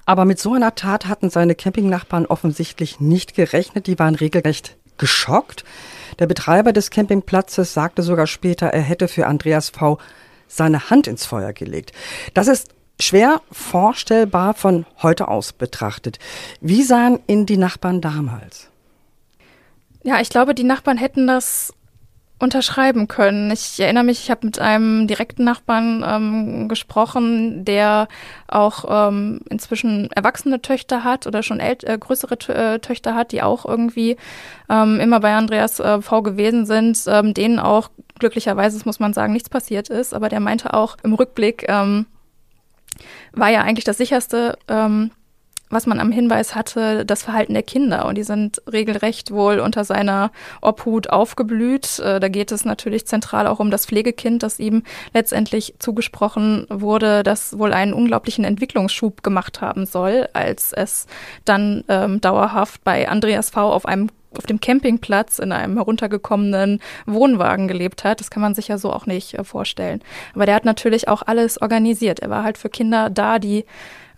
aber 0.06 0.25
mit 0.25 0.39
so 0.39 0.55
einer 0.55 0.77
Tat 0.77 1.06
hatten 1.06 1.29
seine 1.29 1.56
Campingnachbarn 1.56 2.27
offensichtlich 2.27 3.01
nicht 3.01 3.35
gerechnet. 3.35 3.89
Die 3.89 3.99
waren 3.99 4.15
regelrecht 4.15 4.77
geschockt. 4.99 5.64
Der 6.19 6.26
Betreiber 6.26 6.73
des 6.73 6.91
Campingplatzes 6.91 7.75
sagte 7.75 8.02
sogar 8.02 8.26
später, 8.26 8.69
er 8.69 8.82
hätte 8.82 9.08
für 9.08 9.27
Andreas 9.27 9.70
V. 9.70 9.98
seine 10.46 10.91
Hand 10.91 11.06
ins 11.06 11.27
Feuer 11.27 11.53
gelegt. 11.53 11.93
Das 12.34 12.46
ist 12.46 12.74
schwer 13.01 13.41
vorstellbar 13.51 14.55
von 14.55 14.86
heute 15.03 15.29
aus 15.29 15.53
betrachtet. 15.53 16.19
Wie 16.60 16.82
sahen 16.82 17.20
ihn 17.27 17.46
die 17.46 17.56
Nachbarn 17.56 18.01
damals? 18.01 18.70
Ja, 20.03 20.20
ich 20.20 20.29
glaube, 20.29 20.55
die 20.55 20.65
Nachbarn 20.65 20.98
hätten 20.98 21.27
das 21.27 21.72
unterschreiben 22.38 23.08
können. 23.08 23.50
Ich 23.50 23.79
erinnere 23.81 24.05
mich, 24.05 24.24
ich 24.24 24.31
habe 24.31 24.46
mit 24.46 24.58
einem 24.58 25.06
direkten 25.06 25.44
Nachbarn 25.44 26.05
ähm, 26.06 26.69
gesprochen, 26.69 27.64
der 27.64 28.08
auch 28.48 28.84
ähm, 28.88 29.41
inzwischen 29.50 30.10
erwachsene 30.12 30.60
Töchter 30.60 31.05
hat 31.05 31.26
oder 31.26 31.43
schon 31.43 31.60
ält 31.60 31.84
äh, 31.84 31.96
größere 31.98 32.34
äh, 32.48 32.79
Töchter 32.81 33.14
hat, 33.14 33.32
die 33.32 33.43
auch 33.43 33.64
irgendwie 33.64 34.17
ähm, 34.69 35.00
immer 35.00 35.20
bei 35.20 35.34
Andreas 35.34 35.79
äh, 35.81 36.03
V 36.03 36.22
gewesen 36.22 36.67
sind, 36.67 36.98
ähm, 37.06 37.34
denen 37.34 37.58
auch 37.58 37.91
glücklicherweise, 38.19 38.81
muss 38.84 39.00
man 39.00 39.12
sagen, 39.12 39.32
nichts 39.32 39.48
passiert 39.48 39.88
ist. 39.88 40.12
Aber 40.12 40.29
der 40.29 40.41
meinte 40.41 40.74
auch 40.74 40.96
im 41.03 41.14
Rückblick, 41.14 41.67
ähm, 41.69 42.06
war 43.32 43.48
ja 43.48 43.62
eigentlich 43.62 43.84
das 43.84 43.98
sicherste, 43.98 44.58
ähm, 44.69 45.10
was 45.71 45.87
man 45.87 46.01
am 46.01 46.13
Hinweis 46.13 46.55
hatte, 46.55 47.05
das 47.05 47.23
Verhalten 47.23 47.55
der 47.55 47.63
Kinder. 47.63 48.06
Und 48.06 48.17
die 48.17 48.23
sind 48.23 48.63
regelrecht 48.71 49.31
wohl 49.31 49.59
unter 49.59 49.85
seiner 49.85 50.31
Obhut 50.61 51.11
aufgeblüht. 51.11 51.99
Äh, 51.99 52.21
da 52.21 52.29
geht 52.29 52.53
es 52.53 52.65
natürlich 52.65 53.06
zentral 53.06 53.47
auch 53.47 53.61
um 53.61 53.71
das 53.71 53.87
Pflegekind, 53.87 54.43
das 54.43 54.59
ihm 54.59 54.83
letztendlich 55.13 55.75
zugesprochen 55.79 56.67
wurde, 56.69 57.23
das 57.23 57.59
wohl 57.59 57.73
einen 57.73 57.93
unglaublichen 57.93 58.44
Entwicklungsschub 58.44 59.23
gemacht 59.23 59.61
haben 59.61 59.87
soll, 59.87 60.29
als 60.33 60.73
es 60.73 61.06
dann 61.44 61.85
ähm, 61.89 62.21
dauerhaft 62.21 62.85
bei 62.85 63.09
Andreas 63.09 63.51
V. 63.51 63.73
auf 63.73 63.87
einem 63.87 64.09
auf 64.37 64.47
dem 64.47 64.61
Campingplatz 64.61 65.39
in 65.39 65.53
einem 65.53 65.77
heruntergekommenen 65.77 66.81
Wohnwagen 67.06 67.69
gelebt 67.69 68.03
hat. 68.03 68.19
Das 68.19 68.31
kann 68.31 68.43
man 68.43 68.55
sich 68.55 68.69
ja 68.69 68.79
so 68.79 68.93
auch 68.93 69.06
nicht 69.06 69.35
äh, 69.35 69.44
vorstellen. 69.44 70.03
Aber 70.35 70.47
der 70.47 70.55
hat 70.55 70.65
natürlich 70.65 71.09
auch 71.09 71.23
alles 71.23 71.61
organisiert. 71.61 72.21
Er 72.21 72.31
war 72.31 72.44
halt 72.44 72.59
für 72.59 72.69
Kinder 72.69 73.11
da, 73.11 73.39
die 73.39 73.65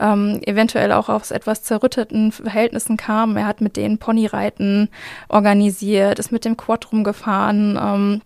ähm, 0.00 0.40
eventuell 0.44 0.92
auch 0.92 1.08
aus 1.08 1.30
etwas 1.30 1.62
zerrütteten 1.62 2.32
Verhältnissen 2.32 2.96
kam. 2.96 3.36
Er 3.36 3.46
hat 3.46 3.60
mit 3.60 3.76
denen 3.76 3.98
Ponyreiten 3.98 4.88
organisiert, 5.28 6.18
ist 6.18 6.32
mit 6.32 6.44
dem 6.44 6.56
Quad 6.56 6.92
rumgefahren. 6.92 7.78
Ähm, 7.80 8.22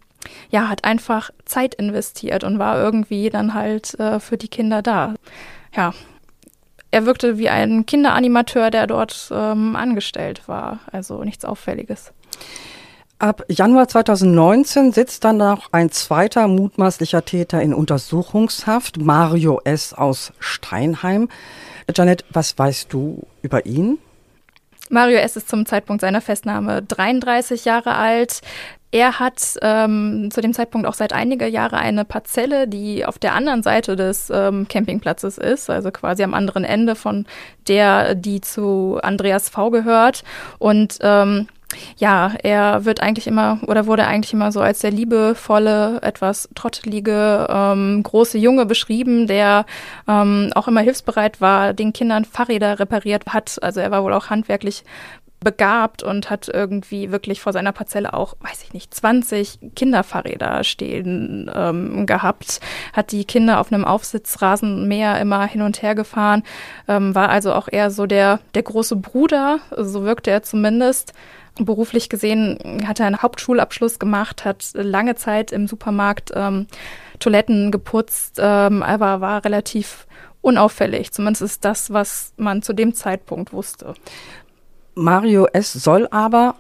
ja, 0.51 0.69
hat 0.69 0.85
einfach 0.85 1.31
Zeit 1.45 1.75
investiert 1.75 2.45
und 2.45 2.59
war 2.59 2.79
irgendwie 2.79 3.31
dann 3.31 3.55
halt 3.55 3.99
äh, 3.99 4.21
für 4.21 4.37
die 4.37 4.49
Kinder 4.49 4.83
da. 4.83 5.15
Ja, 5.75 5.95
er 6.91 7.07
wirkte 7.07 7.39
wie 7.39 7.49
ein 7.49 7.87
Kinderanimateur, 7.87 8.71
der 8.71 8.87
dort 8.87 9.31
ähm, 9.33 9.77
angestellt 9.77 10.43
war. 10.47 10.81
Also 10.91 11.23
nichts 11.25 11.45
Auffälliges. 11.45 12.13
Ab 13.21 13.45
Januar 13.49 13.87
2019 13.87 14.93
sitzt 14.93 15.25
dann 15.25 15.37
noch 15.37 15.69
ein 15.73 15.91
zweiter 15.91 16.49
mutmaßlicher 16.49 17.23
Täter 17.23 17.61
in 17.61 17.75
Untersuchungshaft, 17.75 18.97
Mario 18.97 19.61
S. 19.63 19.93
aus 19.93 20.33
Steinheim. 20.39 21.29
Janet, 21.95 22.25
was 22.31 22.59
weißt 22.59 22.91
du 22.91 23.27
über 23.43 23.67
ihn? 23.67 23.99
Mario 24.89 25.19
S. 25.19 25.37
ist 25.37 25.51
zum 25.51 25.67
Zeitpunkt 25.67 26.01
seiner 26.01 26.23
Festnahme 26.23 26.81
33 26.81 27.67
Jahre 27.67 27.95
alt. 27.95 28.41
Er 28.91 29.21
hat 29.21 29.59
ähm, 29.61 30.31
zu 30.33 30.41
dem 30.41 30.55
Zeitpunkt 30.55 30.87
auch 30.89 30.95
seit 30.95 31.13
einiger 31.13 31.47
Jahre 31.47 31.77
eine 31.77 32.07
Parzelle, 32.07 32.69
die 32.69 33.05
auf 33.05 33.19
der 33.19 33.35
anderen 33.35 33.63
Seite 33.63 33.97
des 33.97 34.31
ähm, 34.31 34.67
Campingplatzes 34.67 35.37
ist, 35.37 35.69
also 35.69 35.91
quasi 35.91 36.23
am 36.23 36.33
anderen 36.33 36.65
Ende 36.65 36.95
von 36.95 37.27
der, 37.69 38.15
die 38.15 38.41
zu 38.41 38.99
Andreas 39.03 39.51
V 39.51 39.71
gehört. 39.71 40.25
Und 40.59 40.97
ähm, 41.03 41.49
ja, 41.97 42.33
er 42.43 42.85
wird 42.85 43.01
eigentlich 43.01 43.27
immer 43.27 43.59
oder 43.67 43.87
wurde 43.87 44.07
eigentlich 44.07 44.33
immer 44.33 44.53
so 44.53 44.61
als 44.61 44.81
der 44.81 44.91
liebevolle, 44.91 46.01
etwas 46.03 46.49
trottelige, 46.55 47.47
ähm, 47.49 48.03
große 48.03 48.39
Junge 48.39 48.67
beschrieben, 48.67 49.27
der 49.27 49.67
ähm, 50.09 50.51
auch 50.55 50.69
immer 50.69 50.81
hilfsbereit 50.81 51.41
war, 51.41 51.73
den 51.73 51.93
Kindern 51.93 52.25
Fahrräder 52.25 52.79
repariert 52.79 53.25
hat. 53.29 53.59
Also 53.63 53.81
er 53.81 53.91
war 53.91 54.03
wohl 54.03 54.13
auch 54.13 54.31
handwerklich 54.31 54.85
begabt 55.41 56.03
und 56.03 56.29
hat 56.29 56.49
irgendwie 56.49 57.11
wirklich 57.11 57.41
vor 57.41 57.53
seiner 57.53 57.73
Parzelle 57.73 58.13
auch, 58.13 58.37
weiß 58.41 58.63
ich 58.63 58.75
nicht, 58.75 58.93
20 58.95 59.59
Kinderfahrräder 59.75 60.65
stehen 60.65 61.51
ähm, 61.55 62.05
gehabt, 62.07 62.61
hat 62.93 63.11
die 63.13 63.25
Kinder 63.25 63.59
auf 63.59 63.73
einem 63.73 63.87
Aufsitzrasenmäher 63.87 65.19
immer 65.19 65.47
hin 65.47 65.63
und 65.63 65.81
her 65.81 65.95
gefahren, 65.95 66.43
ähm, 66.89 67.15
war 67.15 67.31
also 67.31 67.55
auch 67.55 67.69
eher 67.71 67.91
so 67.91 68.05
der, 68.07 68.41
der 68.55 68.63
große 68.63 68.97
Bruder, 68.97 69.61
so 69.77 70.05
wirkte 70.05 70.31
er 70.31 70.43
zumindest. 70.43 71.15
Beruflich 71.65 72.09
gesehen 72.09 72.83
hat 72.87 73.01
er 73.01 73.07
einen 73.07 73.23
Hauptschulabschluss 73.23 73.99
gemacht, 73.99 74.45
hat 74.45 74.71
lange 74.75 75.15
Zeit 75.15 75.53
im 75.53 75.67
Supermarkt 75.67 76.33
ähm, 76.35 76.67
Toiletten 77.19 77.71
geputzt, 77.71 78.39
ähm, 78.39 78.83
aber 78.83 79.21
war 79.21 79.45
relativ 79.45 80.07
unauffällig. 80.41 81.13
Zumindest 81.13 81.43
ist 81.43 81.65
das, 81.65 81.93
was 81.93 82.33
man 82.37 82.63
zu 82.63 82.73
dem 82.73 82.95
Zeitpunkt 82.95 83.53
wusste. 83.53 83.95
Mario 84.95 85.47
S. 85.53 85.73
soll 85.73 86.09
aber 86.11 86.57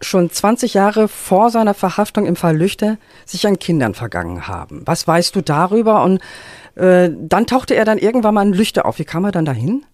schon 0.00 0.30
20 0.30 0.74
Jahre 0.74 1.08
vor 1.08 1.50
seiner 1.50 1.74
Verhaftung 1.74 2.26
im 2.26 2.36
Fall 2.36 2.56
Lüchte 2.56 2.98
sich 3.24 3.46
an 3.46 3.58
Kindern 3.58 3.94
vergangen 3.94 4.48
haben. 4.48 4.82
Was 4.84 5.06
weißt 5.06 5.34
du 5.36 5.42
darüber? 5.42 6.02
Und 6.02 6.20
äh, 6.74 7.10
dann 7.12 7.46
tauchte 7.46 7.74
er 7.74 7.84
dann 7.84 7.98
irgendwann 7.98 8.34
mal 8.34 8.46
in 8.46 8.52
Lüchte 8.52 8.84
auf. 8.84 8.98
Wie 8.98 9.04
kam 9.04 9.24
er 9.24 9.32
dann 9.32 9.44
dahin? 9.44 9.84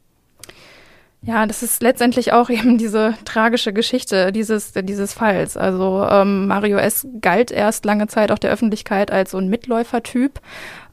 Ja, 1.22 1.46
das 1.46 1.62
ist 1.62 1.82
letztendlich 1.82 2.32
auch 2.32 2.48
eben 2.50 2.78
diese 2.78 3.14
tragische 3.24 3.72
Geschichte 3.72 4.32
dieses, 4.32 4.72
dieses 4.72 5.12
Falls. 5.12 5.56
Also 5.56 6.06
ähm, 6.08 6.46
Mario 6.46 6.78
S. 6.78 7.06
galt 7.20 7.50
erst 7.50 7.84
lange 7.84 8.06
Zeit 8.06 8.30
auch 8.30 8.38
der 8.38 8.50
Öffentlichkeit 8.50 9.10
als 9.10 9.32
so 9.32 9.38
ein 9.38 9.48
Mitläufertyp. 9.48 10.40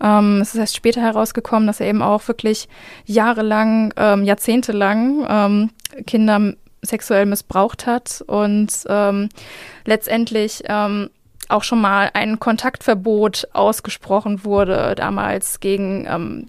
Ähm, 0.02 0.40
es 0.42 0.54
ist 0.54 0.60
erst 0.60 0.76
später 0.76 1.02
herausgekommen, 1.02 1.68
dass 1.68 1.80
er 1.80 1.88
eben 1.88 2.02
auch 2.02 2.28
wirklich 2.28 2.68
jahrelang, 3.06 3.94
ähm, 3.98 4.24
jahrzehntelang 4.24 5.26
ähm, 5.30 5.70
Kinder 6.08 6.54
sexuell 6.82 7.26
missbraucht 7.26 7.88
hat 7.88 8.24
und 8.28 8.70
ähm, 8.88 9.30
letztendlich 9.86 10.64
ähm, 10.68 11.10
auch 11.50 11.64
schon 11.64 11.82
mal 11.82 12.10
ein 12.14 12.40
Kontaktverbot 12.40 13.50
ausgesprochen 13.54 14.44
wurde. 14.44 14.96
Damals 14.96 15.60
gegen 15.60 16.06
ähm, 16.08 16.48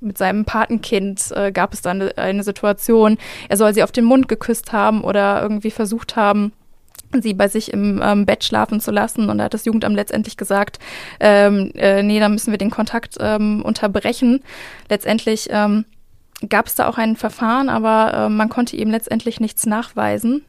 mit 0.00 0.18
seinem 0.18 0.44
Patenkind 0.44 1.32
äh, 1.32 1.52
gab 1.52 1.72
es 1.72 1.82
dann 1.82 2.02
eine 2.12 2.42
Situation, 2.42 3.18
er 3.48 3.56
soll 3.56 3.74
sie 3.74 3.82
auf 3.82 3.92
den 3.92 4.04
Mund 4.04 4.28
geküsst 4.28 4.72
haben 4.72 5.02
oder 5.02 5.42
irgendwie 5.42 5.70
versucht 5.70 6.16
haben, 6.16 6.52
sie 7.20 7.34
bei 7.34 7.48
sich 7.48 7.72
im 7.72 8.00
ähm, 8.02 8.26
Bett 8.26 8.44
schlafen 8.44 8.80
zu 8.80 8.90
lassen. 8.90 9.30
Und 9.30 9.38
da 9.38 9.44
hat 9.44 9.54
das 9.54 9.64
Jugendamt 9.64 9.96
letztendlich 9.96 10.36
gesagt, 10.36 10.78
ähm, 11.20 11.72
äh, 11.74 12.02
nee, 12.02 12.20
da 12.20 12.28
müssen 12.28 12.50
wir 12.50 12.58
den 12.58 12.70
Kontakt 12.70 13.16
ähm, 13.18 13.62
unterbrechen. 13.62 14.42
Letztendlich 14.88 15.48
ähm, 15.50 15.84
gab 16.48 16.66
es 16.66 16.74
da 16.74 16.88
auch 16.88 16.98
ein 16.98 17.16
Verfahren, 17.16 17.68
aber 17.68 18.12
äh, 18.14 18.28
man 18.28 18.48
konnte 18.48 18.76
ihm 18.76 18.90
letztendlich 18.90 19.40
nichts 19.40 19.66
nachweisen. 19.66 20.44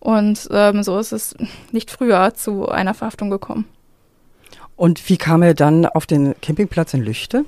Und 0.00 0.48
ähm, 0.50 0.82
so 0.82 0.98
ist 0.98 1.12
es 1.12 1.34
nicht 1.72 1.90
früher 1.90 2.34
zu 2.34 2.68
einer 2.68 2.94
Verhaftung 2.94 3.30
gekommen. 3.30 3.66
Und 4.74 5.08
wie 5.10 5.18
kam 5.18 5.42
er 5.42 5.54
dann 5.54 5.84
auf 5.84 6.06
den 6.06 6.34
Campingplatz 6.40 6.94
in 6.94 7.02
Lüchte? 7.02 7.44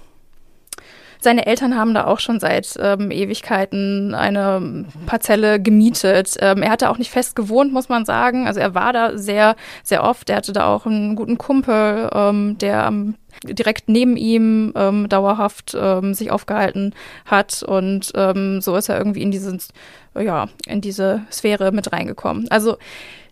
Seine 1.23 1.47
Eltern 1.47 1.77
haben 1.77 1.95
da 1.95 2.07
auch 2.07 2.19
schon 2.19 2.41
seit 2.41 2.77
ähm, 2.81 3.13
Ewigkeiten 3.13 4.13
eine 4.13 4.87
Parzelle 5.07 5.61
gemietet. 5.63 6.35
Ähm, 6.41 6.63
er 6.63 6.71
hatte 6.71 6.91
auch 6.91 6.99
nicht 6.99 7.13
fest 7.13 7.37
gewohnt, 7.37 7.73
muss 7.73 7.89
man 7.89 8.05
sagen. 8.05 8.49
Also 8.49 8.59
er 8.59 8.75
war 8.75 8.93
da 8.93 9.17
sehr, 9.17 9.55
sehr 9.85 10.03
oft. 10.03 10.29
Er 10.31 10.37
hatte 10.37 10.53
da 10.53 10.67
auch 10.67 10.85
einen 10.85 11.15
guten 11.15 11.39
Kumpel, 11.39 12.11
ähm, 12.13 12.59
der 12.59 12.85
am 12.85 13.15
direkt 13.45 13.89
neben 13.89 14.17
ihm 14.17 14.73
ähm, 14.77 15.09
dauerhaft 15.09 15.77
ähm, 15.79 16.13
sich 16.13 16.31
aufgehalten 16.31 16.95
hat 17.25 17.63
und 17.63 18.13
ähm, 18.15 18.61
so 18.61 18.77
ist 18.77 18.89
er 18.89 18.99
irgendwie 18.99 19.23
in 19.23 19.31
diese, 19.31 19.57
ja, 20.19 20.49
in 20.67 20.81
diese 20.81 21.23
Sphäre 21.31 21.73
mit 21.73 21.93
reingekommen. 21.93 22.47
Also 22.51 22.77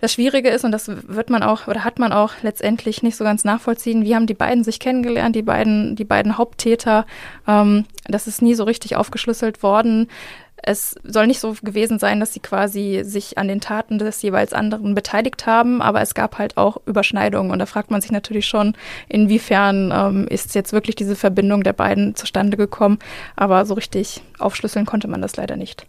das 0.00 0.12
Schwierige 0.12 0.48
ist, 0.48 0.64
und 0.64 0.72
das 0.72 0.88
wird 0.88 1.30
man 1.30 1.42
auch 1.42 1.66
oder 1.66 1.84
hat 1.84 1.98
man 1.98 2.12
auch 2.12 2.32
letztendlich 2.42 3.02
nicht 3.02 3.16
so 3.16 3.24
ganz 3.24 3.44
nachvollziehen, 3.44 4.04
wie 4.04 4.14
haben 4.14 4.26
die 4.26 4.34
beiden 4.34 4.64
sich 4.64 4.80
kennengelernt, 4.80 5.36
die 5.36 5.42
beiden, 5.42 5.96
die 5.96 6.04
beiden 6.04 6.38
Haupttäter. 6.38 7.06
Ähm, 7.46 7.84
das 8.06 8.26
ist 8.26 8.42
nie 8.42 8.54
so 8.54 8.64
richtig 8.64 8.96
aufgeschlüsselt 8.96 9.62
worden. 9.62 10.08
Es 10.62 10.94
soll 11.04 11.26
nicht 11.26 11.40
so 11.40 11.56
gewesen 11.62 11.98
sein, 11.98 12.20
dass 12.20 12.34
sie 12.34 12.40
quasi 12.40 13.00
sich 13.02 13.38
an 13.38 13.48
den 13.48 13.62
Taten 13.62 13.98
des 13.98 14.20
jeweils 14.20 14.52
anderen 14.52 14.94
beteiligt 14.94 15.46
haben, 15.46 15.80
aber 15.80 16.02
es 16.02 16.14
gab 16.14 16.36
halt 16.38 16.58
auch 16.58 16.78
Überschneidungen. 16.84 17.50
Und 17.50 17.58
da 17.60 17.66
fragt 17.66 17.90
man 17.90 18.02
sich 18.02 18.12
natürlich 18.12 18.46
schon, 18.46 18.74
inwiefern 19.08 19.90
ähm, 19.94 20.28
ist 20.28 20.54
jetzt 20.54 20.74
wirklich 20.74 20.96
diese 20.96 21.16
Verbindung 21.16 21.62
der 21.62 21.72
beiden 21.72 22.14
zustande 22.14 22.58
gekommen. 22.58 22.98
Aber 23.36 23.64
so 23.64 23.72
richtig 23.74 24.20
aufschlüsseln 24.38 24.84
konnte 24.84 25.08
man 25.08 25.22
das 25.22 25.36
leider 25.36 25.56
nicht. 25.56 25.86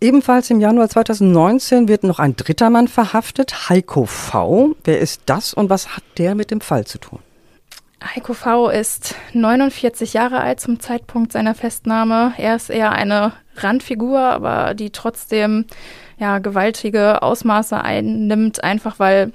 Ebenfalls 0.00 0.48
im 0.50 0.60
Januar 0.60 0.88
2019 0.88 1.88
wird 1.88 2.04
noch 2.04 2.20
ein 2.20 2.36
dritter 2.36 2.70
Mann 2.70 2.86
verhaftet, 2.86 3.68
Heiko 3.68 4.06
V. 4.06 4.76
Wer 4.84 5.00
ist 5.00 5.22
das 5.26 5.52
und 5.52 5.70
was 5.70 5.96
hat 5.96 6.04
der 6.18 6.36
mit 6.36 6.52
dem 6.52 6.60
Fall 6.60 6.86
zu 6.86 6.98
tun? 6.98 7.18
Heiko 8.14 8.32
V. 8.32 8.68
ist 8.68 9.16
49 9.32 10.12
Jahre 10.12 10.38
alt 10.38 10.60
zum 10.60 10.78
Zeitpunkt 10.78 11.32
seiner 11.32 11.56
Festnahme. 11.56 12.32
Er 12.38 12.54
ist 12.54 12.70
eher 12.70 12.92
eine 12.92 13.32
Randfigur, 13.56 14.20
aber 14.20 14.74
die 14.74 14.90
trotzdem 14.90 15.64
ja 16.16 16.38
gewaltige 16.38 17.22
Ausmaße 17.22 17.80
einnimmt, 17.80 18.62
einfach 18.62 19.00
weil 19.00 19.32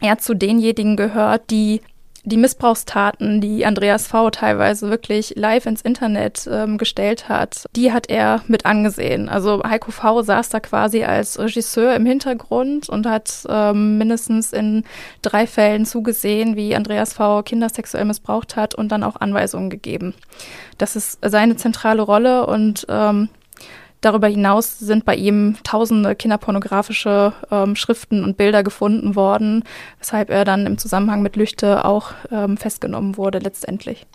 er 0.00 0.18
zu 0.18 0.34
denjenigen 0.34 0.96
gehört, 0.96 1.50
die 1.50 1.80
die 2.24 2.36
Missbrauchstaten, 2.36 3.40
die 3.40 3.66
Andreas 3.66 4.06
V. 4.06 4.30
teilweise 4.30 4.90
wirklich 4.90 5.34
live 5.36 5.66
ins 5.66 5.82
Internet 5.82 6.48
ähm, 6.50 6.78
gestellt 6.78 7.28
hat, 7.28 7.66
die 7.74 7.92
hat 7.92 8.08
er 8.08 8.42
mit 8.46 8.64
angesehen. 8.64 9.28
Also 9.28 9.62
Heiko 9.64 9.90
V. 9.90 10.22
saß 10.22 10.48
da 10.50 10.60
quasi 10.60 11.02
als 11.02 11.38
Regisseur 11.38 11.96
im 11.96 12.06
Hintergrund 12.06 12.88
und 12.88 13.06
hat 13.06 13.44
ähm, 13.48 13.98
mindestens 13.98 14.52
in 14.52 14.84
drei 15.20 15.46
Fällen 15.48 15.84
zugesehen, 15.84 16.54
wie 16.54 16.76
Andreas 16.76 17.12
V. 17.12 17.42
Kinder 17.42 17.68
sexuell 17.68 18.04
missbraucht 18.04 18.54
hat 18.54 18.74
und 18.74 18.92
dann 18.92 19.02
auch 19.02 19.16
Anweisungen 19.16 19.68
gegeben. 19.70 20.14
Das 20.78 20.94
ist 20.94 21.18
seine 21.22 21.56
zentrale 21.56 22.02
Rolle 22.02 22.46
und 22.46 22.86
ähm, 22.88 23.28
Darüber 24.02 24.26
hinaus 24.26 24.80
sind 24.80 25.04
bei 25.04 25.14
ihm 25.14 25.56
tausende 25.62 26.16
kinderpornografische 26.16 27.32
ähm, 27.50 27.76
Schriften 27.76 28.24
und 28.24 28.36
Bilder 28.36 28.64
gefunden 28.64 29.14
worden, 29.14 29.62
weshalb 29.98 30.28
er 30.28 30.44
dann 30.44 30.66
im 30.66 30.76
Zusammenhang 30.76 31.22
mit 31.22 31.36
Lüchte 31.36 31.84
auch 31.84 32.12
ähm, 32.30 32.56
festgenommen 32.56 33.16
wurde 33.16 33.38
letztendlich. 33.38 34.06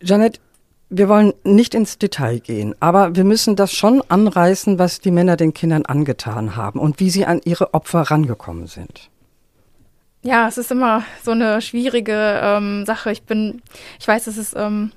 Janet, 0.00 0.40
wir 0.88 1.08
wollen 1.08 1.34
nicht 1.44 1.74
ins 1.74 1.98
Detail 1.98 2.40
gehen, 2.40 2.74
aber 2.80 3.14
wir 3.14 3.24
müssen 3.24 3.56
das 3.56 3.72
schon 3.72 4.02
anreißen, 4.08 4.78
was 4.78 5.00
die 5.00 5.10
Männer 5.10 5.36
den 5.36 5.52
Kindern 5.52 5.84
angetan 5.84 6.56
haben 6.56 6.80
und 6.80 6.98
wie 6.98 7.10
sie 7.10 7.26
an 7.26 7.40
ihre 7.44 7.74
Opfer 7.74 8.00
rangekommen 8.00 8.66
sind. 8.66 9.10
Ja, 10.22 10.48
es 10.48 10.56
ist 10.56 10.70
immer 10.70 11.04
so 11.22 11.32
eine 11.32 11.60
schwierige 11.60 12.40
ähm, 12.42 12.86
Sache. 12.86 13.12
Ich 13.12 13.22
bin, 13.24 13.60
ich 13.98 14.08
weiß, 14.08 14.28
es 14.28 14.38
ist 14.38 14.54
ähm, 14.56 14.92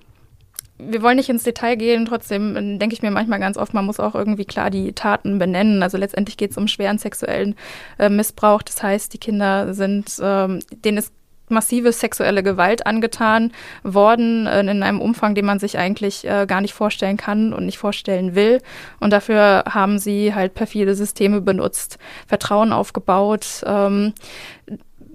wir 0.78 1.02
wollen 1.02 1.18
nicht 1.18 1.30
ins 1.30 1.44
Detail 1.44 1.76
gehen, 1.76 2.06
trotzdem 2.06 2.56
äh, 2.56 2.78
denke 2.78 2.94
ich 2.94 3.02
mir 3.02 3.12
manchmal 3.12 3.40
ganz 3.40 3.58
oft, 3.58 3.74
man 3.74 3.86
muss 3.86 4.00
auch 4.00 4.16
irgendwie 4.16 4.46
klar 4.46 4.70
die 4.70 4.94
Taten 4.94 5.40
benennen. 5.40 5.84
Also 5.84 5.98
letztendlich 5.98 6.38
geht 6.38 6.52
es 6.52 6.58
um 6.58 6.68
schweren 6.68 6.98
sexuellen 6.98 7.56
äh, 7.98 8.10
Missbrauch. 8.10 8.62
Das 8.62 8.84
heißt, 8.84 9.14
die 9.14 9.18
Kinder 9.18 9.74
sind, 9.74 10.20
ähm, 10.22 10.60
denen 10.84 10.98
ist 10.98 11.14
massive 11.50 11.92
sexuelle 11.92 12.44
Gewalt 12.44 12.86
angetan 12.86 13.52
worden 13.84 14.48
äh, 14.48 14.62
in 14.62 14.84
einem 14.84 15.02
Umfang, 15.02 15.36
den 15.36 15.46
man 15.46 15.60
sich 15.60 15.78
eigentlich 15.78 16.26
äh, 16.26 16.46
gar 16.48 16.62
nicht 16.62 16.74
vorstellen 16.74 17.18
kann 17.18 17.54
und 17.54 17.66
nicht 17.66 17.78
vorstellen 17.78 18.36
will. 18.36 18.62
Und 19.00 19.12
dafür 19.14 19.64
haben 19.70 20.00
sie 20.00 20.34
halt 20.34 20.56
perfide 20.56 20.96
Systeme 20.96 21.42
benutzt, 21.42 22.00
Vertrauen 22.28 22.74
aufgebaut. 22.74 23.64
Ähm, 23.66 24.14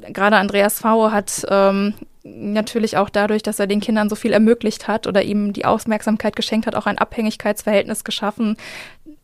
Gerade 0.08 0.36
Andreas 0.36 0.80
V. 0.80 1.12
hat 1.12 1.44
ähm, 1.50 1.94
natürlich 2.22 2.96
auch 2.96 3.08
dadurch, 3.08 3.42
dass 3.42 3.58
er 3.58 3.66
den 3.66 3.80
Kindern 3.80 4.08
so 4.08 4.16
viel 4.16 4.32
ermöglicht 4.32 4.88
hat 4.88 5.06
oder 5.06 5.22
ihm 5.22 5.52
die 5.52 5.64
Aufmerksamkeit 5.64 6.36
geschenkt 6.36 6.66
hat, 6.66 6.74
auch 6.74 6.86
ein 6.86 6.98
Abhängigkeitsverhältnis 6.98 8.04
geschaffen, 8.04 8.56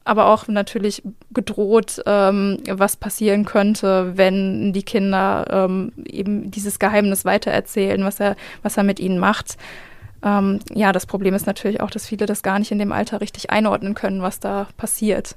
aber 0.04 0.26
auch 0.26 0.48
natürlich 0.48 1.02
gedroht, 1.32 2.02
ähm, 2.06 2.58
was 2.68 2.96
passieren 2.96 3.44
könnte, 3.44 4.16
wenn 4.16 4.72
die 4.72 4.82
Kinder 4.82 5.46
ähm, 5.50 5.92
eben 6.06 6.50
dieses 6.50 6.78
Geheimnis 6.78 7.24
weitererzählen, 7.24 8.02
was 8.04 8.20
er, 8.20 8.36
was 8.62 8.76
er 8.76 8.84
mit 8.84 9.00
ihnen 9.00 9.18
macht. 9.18 9.56
Ähm, 10.22 10.60
ja, 10.72 10.92
das 10.92 11.06
Problem 11.06 11.34
ist 11.34 11.46
natürlich 11.46 11.80
auch, 11.80 11.90
dass 11.90 12.06
viele 12.06 12.26
das 12.26 12.42
gar 12.42 12.58
nicht 12.58 12.70
in 12.70 12.78
dem 12.78 12.92
Alter 12.92 13.20
richtig 13.20 13.50
einordnen 13.50 13.94
können, 13.94 14.22
was 14.22 14.40
da 14.40 14.68
passiert. 14.76 15.36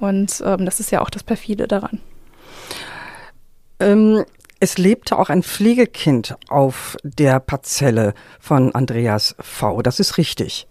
Und 0.00 0.42
ähm, 0.44 0.64
das 0.64 0.80
ist 0.80 0.90
ja 0.90 1.00
auch 1.02 1.10
das 1.10 1.22
Perfide 1.22 1.68
daran. 1.68 2.00
Ähm, 3.78 4.24
es 4.60 4.76
lebte 4.76 5.18
auch 5.18 5.30
ein 5.30 5.42
Pflegekind 5.42 6.36
auf 6.48 6.96
der 7.02 7.40
Parzelle 7.40 8.14
von 8.38 8.74
Andreas 8.74 9.34
V. 9.40 9.82
Das 9.82 9.98
ist 9.98 10.18
richtig. 10.18 10.68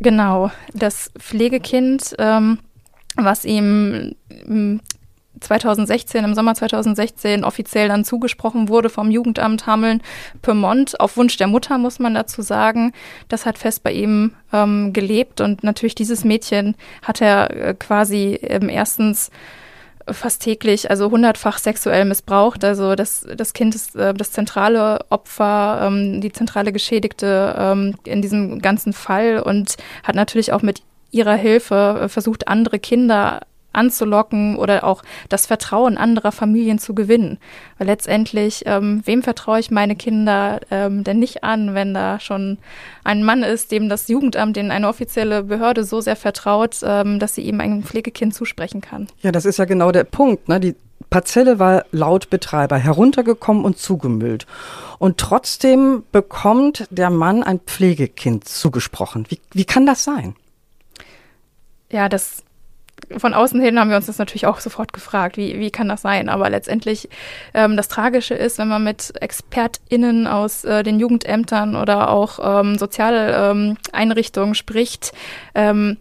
Genau, 0.00 0.50
das 0.72 1.10
Pflegekind, 1.18 2.14
ähm, 2.18 2.58
was 3.16 3.44
ihm 3.44 4.14
2016, 5.40 6.24
im 6.24 6.34
Sommer 6.34 6.54
2016 6.54 7.44
offiziell 7.44 7.88
dann 7.88 8.04
zugesprochen 8.04 8.68
wurde 8.68 8.88
vom 8.88 9.10
Jugendamt 9.10 9.66
Hameln-Pyrmont, 9.66 11.00
auf 11.00 11.16
Wunsch 11.16 11.36
der 11.36 11.48
Mutter, 11.48 11.78
muss 11.78 11.98
man 11.98 12.14
dazu 12.14 12.42
sagen. 12.42 12.92
Das 13.28 13.46
hat 13.46 13.58
fest 13.58 13.82
bei 13.82 13.92
ihm 13.92 14.32
ähm, 14.52 14.92
gelebt 14.92 15.40
und 15.40 15.64
natürlich 15.64 15.94
dieses 15.94 16.24
Mädchen 16.24 16.76
hat 17.02 17.20
er 17.20 17.50
äh, 17.50 17.74
quasi 17.74 18.38
ähm, 18.42 18.68
erstens 18.68 19.30
fast 20.10 20.42
täglich, 20.42 20.90
also 20.90 21.10
hundertfach 21.10 21.58
sexuell 21.58 22.04
missbraucht. 22.04 22.64
Also 22.64 22.94
das, 22.94 23.26
das 23.36 23.52
Kind 23.52 23.74
ist 23.74 23.96
äh, 23.96 24.14
das 24.14 24.32
zentrale 24.32 25.00
Opfer, 25.10 25.80
ähm, 25.86 26.20
die 26.20 26.32
zentrale 26.32 26.72
Geschädigte 26.72 27.54
ähm, 27.58 27.94
in 28.04 28.22
diesem 28.22 28.60
ganzen 28.60 28.92
Fall 28.92 29.40
und 29.40 29.76
hat 30.02 30.14
natürlich 30.14 30.52
auch 30.52 30.62
mit 30.62 30.82
ihrer 31.10 31.36
Hilfe 31.36 32.00
äh, 32.02 32.08
versucht, 32.08 32.48
andere 32.48 32.78
Kinder 32.78 33.40
anzulocken 33.74 34.56
oder 34.56 34.84
auch 34.84 35.02
das 35.28 35.46
Vertrauen 35.46 35.98
anderer 35.98 36.32
Familien 36.32 36.78
zu 36.78 36.94
gewinnen. 36.94 37.38
Weil 37.78 37.88
letztendlich, 37.88 38.62
ähm, 38.66 39.02
wem 39.04 39.22
vertraue 39.22 39.60
ich 39.60 39.70
meine 39.70 39.96
Kinder 39.96 40.60
ähm, 40.70 41.04
denn 41.04 41.18
nicht 41.18 41.44
an, 41.44 41.74
wenn 41.74 41.94
da 41.94 42.20
schon 42.20 42.58
ein 43.04 43.24
Mann 43.24 43.42
ist, 43.42 43.72
dem 43.72 43.88
das 43.88 44.08
Jugendamt, 44.08 44.56
in 44.56 44.70
eine 44.70 44.88
offizielle 44.88 45.44
Behörde 45.44 45.84
so 45.84 46.00
sehr 46.00 46.16
vertraut, 46.16 46.80
ähm, 46.82 47.18
dass 47.18 47.34
sie 47.34 47.42
ihm 47.42 47.60
ein 47.60 47.82
Pflegekind 47.82 48.34
zusprechen 48.34 48.80
kann. 48.80 49.08
Ja, 49.22 49.32
das 49.32 49.44
ist 49.44 49.58
ja 49.58 49.64
genau 49.64 49.92
der 49.92 50.04
Punkt. 50.04 50.48
Ne? 50.48 50.60
Die 50.60 50.74
Parzelle 51.10 51.58
war 51.58 51.84
laut 51.92 52.30
Betreiber 52.30 52.76
heruntergekommen 52.76 53.64
und 53.64 53.78
zugemüllt. 53.78 54.46
Und 54.98 55.18
trotzdem 55.18 56.02
bekommt 56.12 56.86
der 56.90 57.10
Mann 57.10 57.42
ein 57.42 57.60
Pflegekind 57.60 58.48
zugesprochen. 58.48 59.26
Wie, 59.28 59.40
wie 59.52 59.64
kann 59.64 59.86
das 59.86 60.04
sein? 60.04 60.34
Ja, 61.90 62.08
das 62.08 62.43
von 63.16 63.34
außen 63.34 63.60
hin 63.60 63.78
haben 63.78 63.90
wir 63.90 63.96
uns 63.96 64.06
das 64.06 64.18
natürlich 64.18 64.46
auch 64.46 64.60
sofort 64.60 64.92
gefragt, 64.92 65.36
wie, 65.36 65.58
wie 65.58 65.70
kann 65.70 65.88
das 65.88 66.02
sein? 66.02 66.28
Aber 66.28 66.50
letztendlich 66.50 67.08
ähm, 67.52 67.76
das 67.76 67.88
Tragische 67.88 68.34
ist, 68.34 68.58
wenn 68.58 68.68
man 68.68 68.84
mit 68.84 69.12
ExpertInnen 69.20 70.26
aus 70.26 70.64
äh, 70.64 70.82
den 70.82 70.98
Jugendämtern 70.98 71.76
oder 71.76 72.10
auch 72.10 72.38
ähm, 72.42 72.78
Sozialeinrichtungen 72.78 74.48
ähm, 74.50 74.54
spricht, 74.54 75.12
ähm, 75.54 75.98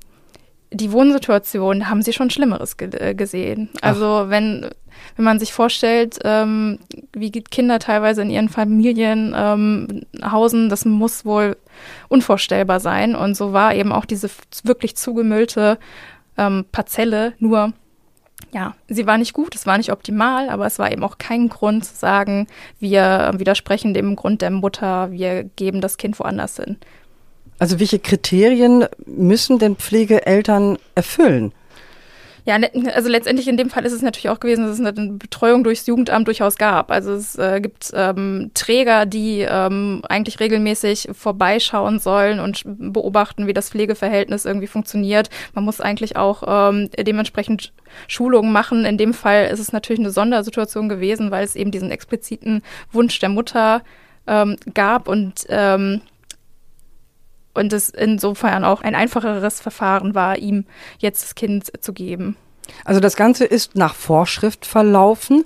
die 0.72 0.92
Wohnsituation 0.92 1.90
haben 1.90 2.02
sie 2.02 2.14
schon 2.14 2.32
Schlimmeres 2.32 2.78
ge 2.78 2.90
äh, 2.98 3.14
gesehen. 3.14 3.70
Also 3.82 4.24
Ach. 4.26 4.30
wenn 4.30 4.70
wenn 5.16 5.26
man 5.26 5.40
sich 5.40 5.54
vorstellt, 5.54 6.20
ähm, 6.24 6.80
wie 7.14 7.32
Kinder 7.32 7.80
teilweise 7.80 8.22
in 8.22 8.30
ihren 8.30 8.50
Familien 8.50 9.34
ähm, 9.38 10.02
hausen, 10.24 10.70
das 10.70 10.86
muss 10.86 11.26
wohl 11.26 11.58
unvorstellbar 12.10 12.80
sein. 12.80 13.16
Und 13.16 13.36
so 13.36 13.54
war 13.54 13.76
eben 13.76 13.92
auch 13.92 14.06
diese 14.06 14.30
wirklich 14.64 14.96
zugemüllte 14.96 15.78
ähm, 16.38 16.66
Parzelle, 16.72 17.34
nur 17.40 17.74
ja, 18.54 18.76
sie 18.88 19.08
war 19.08 19.18
nicht 19.18 19.34
gut, 19.34 19.56
es 19.56 19.66
war 19.66 19.78
nicht 19.78 19.92
optimal, 19.92 20.50
aber 20.50 20.66
es 20.66 20.78
war 20.78 20.92
eben 20.92 21.04
auch 21.04 21.18
kein 21.18 21.50
Grund 21.50 21.86
zu 21.86 21.96
sagen, 21.96 22.48
wir 22.80 23.32
widersprechen 23.38 23.94
dem 23.94 24.16
Grund 24.16 24.42
der 24.42 24.52
Mutter, 24.52 25.12
wir 25.12 25.44
geben 25.44 25.82
das 25.82 25.98
Kind 25.98 26.20
woanders 26.20 26.58
hin. 26.58 26.78
Also 27.60 27.80
welche 27.80 28.00
Kriterien 28.00 28.86
müssen 29.06 29.60
denn 29.60 29.76
Pflegeeltern 29.76 30.78
erfüllen? 30.96 31.54
Ja, 32.46 32.58
ne, 32.58 32.70
also 32.94 33.10
letztendlich 33.10 33.48
in 33.48 33.56
dem 33.56 33.70
Fall 33.70 33.86
ist 33.86 33.94
es 33.94 34.02
natürlich 34.02 34.30
auch 34.30 34.40
gewesen, 34.40 34.66
dass 34.66 34.78
es 34.78 34.86
eine 34.86 35.14
Betreuung 35.14 35.64
durchs 35.64 35.88
Jugendamt 35.88 36.28
durchaus 36.28 36.58
gab. 36.58 36.92
Also 36.92 37.14
es 37.14 37.38
äh, 37.38 37.62
gibt 37.62 37.92
ähm, 37.94 38.52
Träger, 38.54 39.06
die 39.06 39.46
ähm, 39.50 40.02
eigentlich 40.10 40.42
regelmäßig 40.42 41.10
vorbeischauen 41.14 42.00
sollen 42.00 42.42
und 42.42 42.64
beobachten, 42.66 43.48
wie 43.48 43.54
das 43.54 43.70
Pflegeverhältnis 43.70 44.44
irgendwie 44.44 44.68
funktioniert. 44.68 45.30
Man 45.54 45.64
muss 45.64 45.80
eigentlich 45.80 46.18
auch 46.18 46.44
ähm, 46.46 46.90
dementsprechend 46.98 47.72
Schulungen 48.08 48.52
machen. 48.52 48.84
In 48.84 48.98
dem 48.98 49.14
Fall 49.14 49.46
ist 49.46 49.60
es 49.60 49.72
natürlich 49.72 50.02
eine 50.02 50.12
Sondersituation 50.12 50.90
gewesen, 50.90 51.32
weil 51.32 51.46
es 51.46 51.56
eben 51.56 51.72
diesen 51.72 51.92
expliziten 51.92 52.62
Wunsch 52.92 53.20
der 53.20 53.30
Mutter 53.30 53.84
ähm, 54.28 54.58
gab 54.74 55.08
und 55.08 55.46
ähm, 55.48 56.02
und 57.54 57.74
es 57.74 57.90
insofern 57.90 58.64
auch 58.64 58.82
ein 58.82 58.96
einfacheres 58.96 59.62
Verfahren 59.62 60.16
war, 60.16 60.38
ihm 60.38 60.66
jetzt 61.00 61.24
das 61.24 61.36
Kind 61.36 61.72
zu 61.84 61.94
geben. 61.94 62.36
Also 62.86 63.00
das 63.00 63.16
Ganze 63.16 63.46
ist 63.46 63.76
nach 63.76 63.96
Vorschrift 63.96 64.66
verlaufen. 64.66 65.44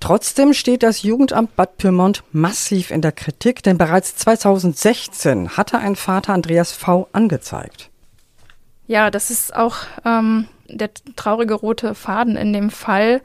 Trotzdem 0.00 0.52
steht 0.52 0.82
das 0.82 1.02
Jugendamt 1.02 1.54
Bad 1.54 1.76
Pyrmont 1.78 2.24
massiv 2.32 2.90
in 2.90 3.02
der 3.02 3.12
Kritik, 3.12 3.62
denn 3.62 3.78
bereits 3.78 4.16
2016 4.16 5.56
hatte 5.56 5.78
ein 5.78 5.94
Vater 5.94 6.32
Andreas 6.32 6.72
V. 6.72 7.08
angezeigt. 7.12 7.88
Ja, 8.88 9.10
das 9.10 9.30
ist 9.30 9.54
auch 9.54 9.76
ähm, 10.04 10.48
der 10.68 10.90
traurige 11.14 11.54
rote 11.54 11.94
Faden 11.94 12.36
in 12.36 12.52
dem 12.52 12.70
Fall. 12.70 13.22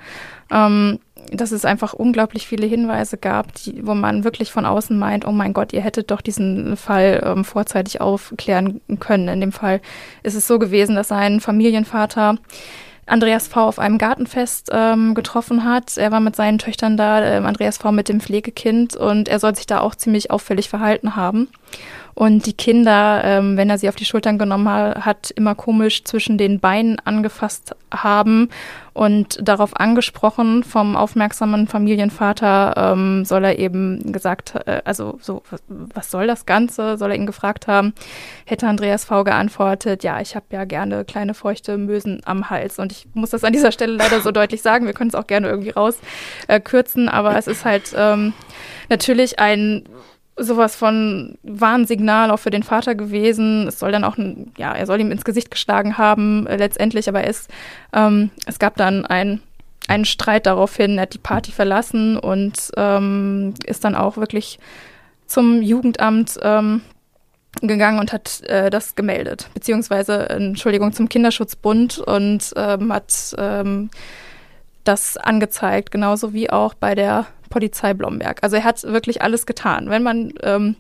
Ähm, 0.52 1.00
dass 1.31 1.51
es 1.51 1.65
einfach 1.65 1.93
unglaublich 1.93 2.47
viele 2.47 2.67
Hinweise 2.67 3.17
gab, 3.17 3.53
die, 3.55 3.85
wo 3.85 3.93
man 3.93 4.23
wirklich 4.23 4.51
von 4.51 4.65
außen 4.65 4.97
meint, 4.97 5.25
oh 5.25 5.31
mein 5.31 5.53
Gott, 5.53 5.73
ihr 5.73 5.81
hättet 5.81 6.11
doch 6.11 6.21
diesen 6.21 6.77
Fall 6.77 7.21
ähm, 7.25 7.43
vorzeitig 7.45 8.01
aufklären 8.01 8.81
können. 8.99 9.27
In 9.27 9.41
dem 9.41 9.51
Fall 9.51 9.81
ist 10.23 10.35
es 10.35 10.47
so 10.47 10.59
gewesen, 10.59 10.95
dass 10.95 11.11
ein 11.11 11.39
Familienvater 11.39 12.37
Andreas 13.07 13.47
V. 13.47 13.67
auf 13.67 13.79
einem 13.79 13.97
Gartenfest 13.97 14.69
ähm, 14.71 15.13
getroffen 15.15 15.63
hat. 15.63 15.97
Er 15.97 16.11
war 16.11 16.19
mit 16.19 16.35
seinen 16.35 16.57
Töchtern 16.57 16.97
da, 16.97 17.23
ähm, 17.23 17.45
Andreas 17.45 17.77
V. 17.77 17.91
mit 17.91 18.09
dem 18.09 18.19
Pflegekind 18.19 18.95
und 18.95 19.29
er 19.29 19.39
soll 19.39 19.55
sich 19.55 19.65
da 19.65 19.79
auch 19.79 19.95
ziemlich 19.95 20.29
auffällig 20.29 20.69
verhalten 20.69 21.15
haben. 21.15 21.47
Und 22.17 22.47
die 22.47 22.53
Kinder, 22.53 23.21
ähm, 23.23 23.58
wenn 23.58 23.69
er 23.69 23.77
sie 23.77 23.89
auf 23.89 23.95
die 23.95 24.03
Schultern 24.03 24.39
genommen 24.39 24.67
ha 24.67 25.06
hat, 25.06 25.30
immer 25.30 25.53
komisch 25.53 26.03
zwischen 26.03 26.39
den 26.39 26.60
Beinen 26.60 26.97
angefasst 27.06 27.75
haben 27.93 28.49
und 28.93 29.38
darauf 29.47 29.80
angesprochen 29.80 30.63
vom 30.63 30.95
aufmerksamen 30.95 31.67
Familienvater 31.67 32.73
ähm, 32.75 33.23
soll 33.23 33.43
er 33.43 33.60
eben 33.60 34.12
gesagt, 34.12 34.56
äh, 34.65 34.82
also 34.84 35.19
so, 35.21 35.43
was, 35.51 35.62
was 35.67 36.10
soll 36.10 36.25
das 36.25 36.47
Ganze? 36.47 36.97
Soll 36.97 37.12
er 37.12 37.17
ihn 37.17 37.27
gefragt 37.27 37.67
haben? 37.67 37.93
Hätte 38.45 38.67
Andreas 38.67 39.06
V. 39.06 39.23
geantwortet, 39.23 40.03
ja, 40.03 40.19
ich 40.19 40.36
habe 40.36 40.47
ja 40.49 40.65
gerne 40.65 41.06
kleine 41.06 41.36
feuchte 41.36 41.77
Mösen 41.77 42.21
am 42.25 42.49
Hals. 42.49 42.80
Und 42.80 42.91
ich 42.91 43.06
muss 43.13 43.30
das 43.30 43.43
an 43.43 43.53
dieser 43.53 43.71
Stelle 43.71 43.93
leider 43.93 44.21
so 44.21 44.32
deutlich 44.32 44.63
sagen. 44.63 44.88
Wir 44.88 44.93
können 44.93 45.12
es 45.12 45.15
auch 45.15 45.27
gerne 45.27 45.49
irgendwie 45.49 45.69
rauskürzen, 45.69 47.10
äh, 47.10 47.12
aber 47.12 47.38
es 47.38 47.45
ist 47.45 47.63
halt 47.63 47.93
ähm, 47.95 48.34
natürlich 48.89 49.38
ein 49.38 49.84
sowas 50.38 50.76
von 50.76 51.38
Warnsignal 51.43 52.32
auch 52.32 52.38
für 52.38 52.50
den 52.50 52.63
Vater 52.63 52.95
gewesen. 52.95 53.67
Es 53.67 53.80
soll 53.80 53.91
dann 53.91 54.04
auch, 54.04 54.17
ja, 54.58 54.73
er 54.73 54.86
soll 54.86 55.02
ihm 55.02 55.12
ins 55.12 55.26
Gesicht 55.26 55.52
geschlagen 55.52 55.97
haben, 55.97 56.47
äh, 56.47 56.58
letztendlich, 56.58 57.10
aber 57.10 57.26
es, 57.26 57.47
ähm, 57.93 58.30
es 58.45 58.60
gab 58.60 58.76
dann 58.76 59.06
ein, 59.06 59.41
einen 59.88 60.06
Streit 60.06 60.45
daraufhin. 60.45 60.97
Er 60.97 61.04
hat 61.04 61.13
die 61.13 61.19
Party 61.19 61.52
verlassen 61.52 62.17
und 62.17 62.71
ähm, 62.78 63.54
ist 63.65 63.84
dann 63.84 63.95
auch 63.95 64.17
wirklich 64.17 64.60
zum 65.26 65.62
Jugendamt 65.62 66.39
ähm, 66.41 66.82
gegangen 67.62 68.00
und 68.00 68.13
hat 68.13 68.41
äh, 68.43 68.69
das 68.69 68.95
gemeldet, 68.95 69.50
beziehungsweise, 69.54 70.30
Entschuldigung, 70.30 70.93
zum 70.93 71.10
Kinderschutzbund 71.10 71.97
und 72.00 72.54
ähm, 72.56 72.93
hat 72.93 73.36
ähm, 73.38 73.89
das 74.84 75.17
angezeigt, 75.17 75.91
genauso 75.91 76.34
wie 76.34 76.50
auch 76.50 76.73
bei 76.73 76.95
der 76.95 77.26
Polizei 77.47 77.93
Blomberg. 77.93 78.39
Also 78.41 78.55
er 78.57 78.63
hat 78.63 78.83
wirklich 78.83 79.21
alles 79.21 79.45
getan. 79.45 79.89
Wenn 79.89 80.03
man 80.03 80.33
ähm, 80.43 80.75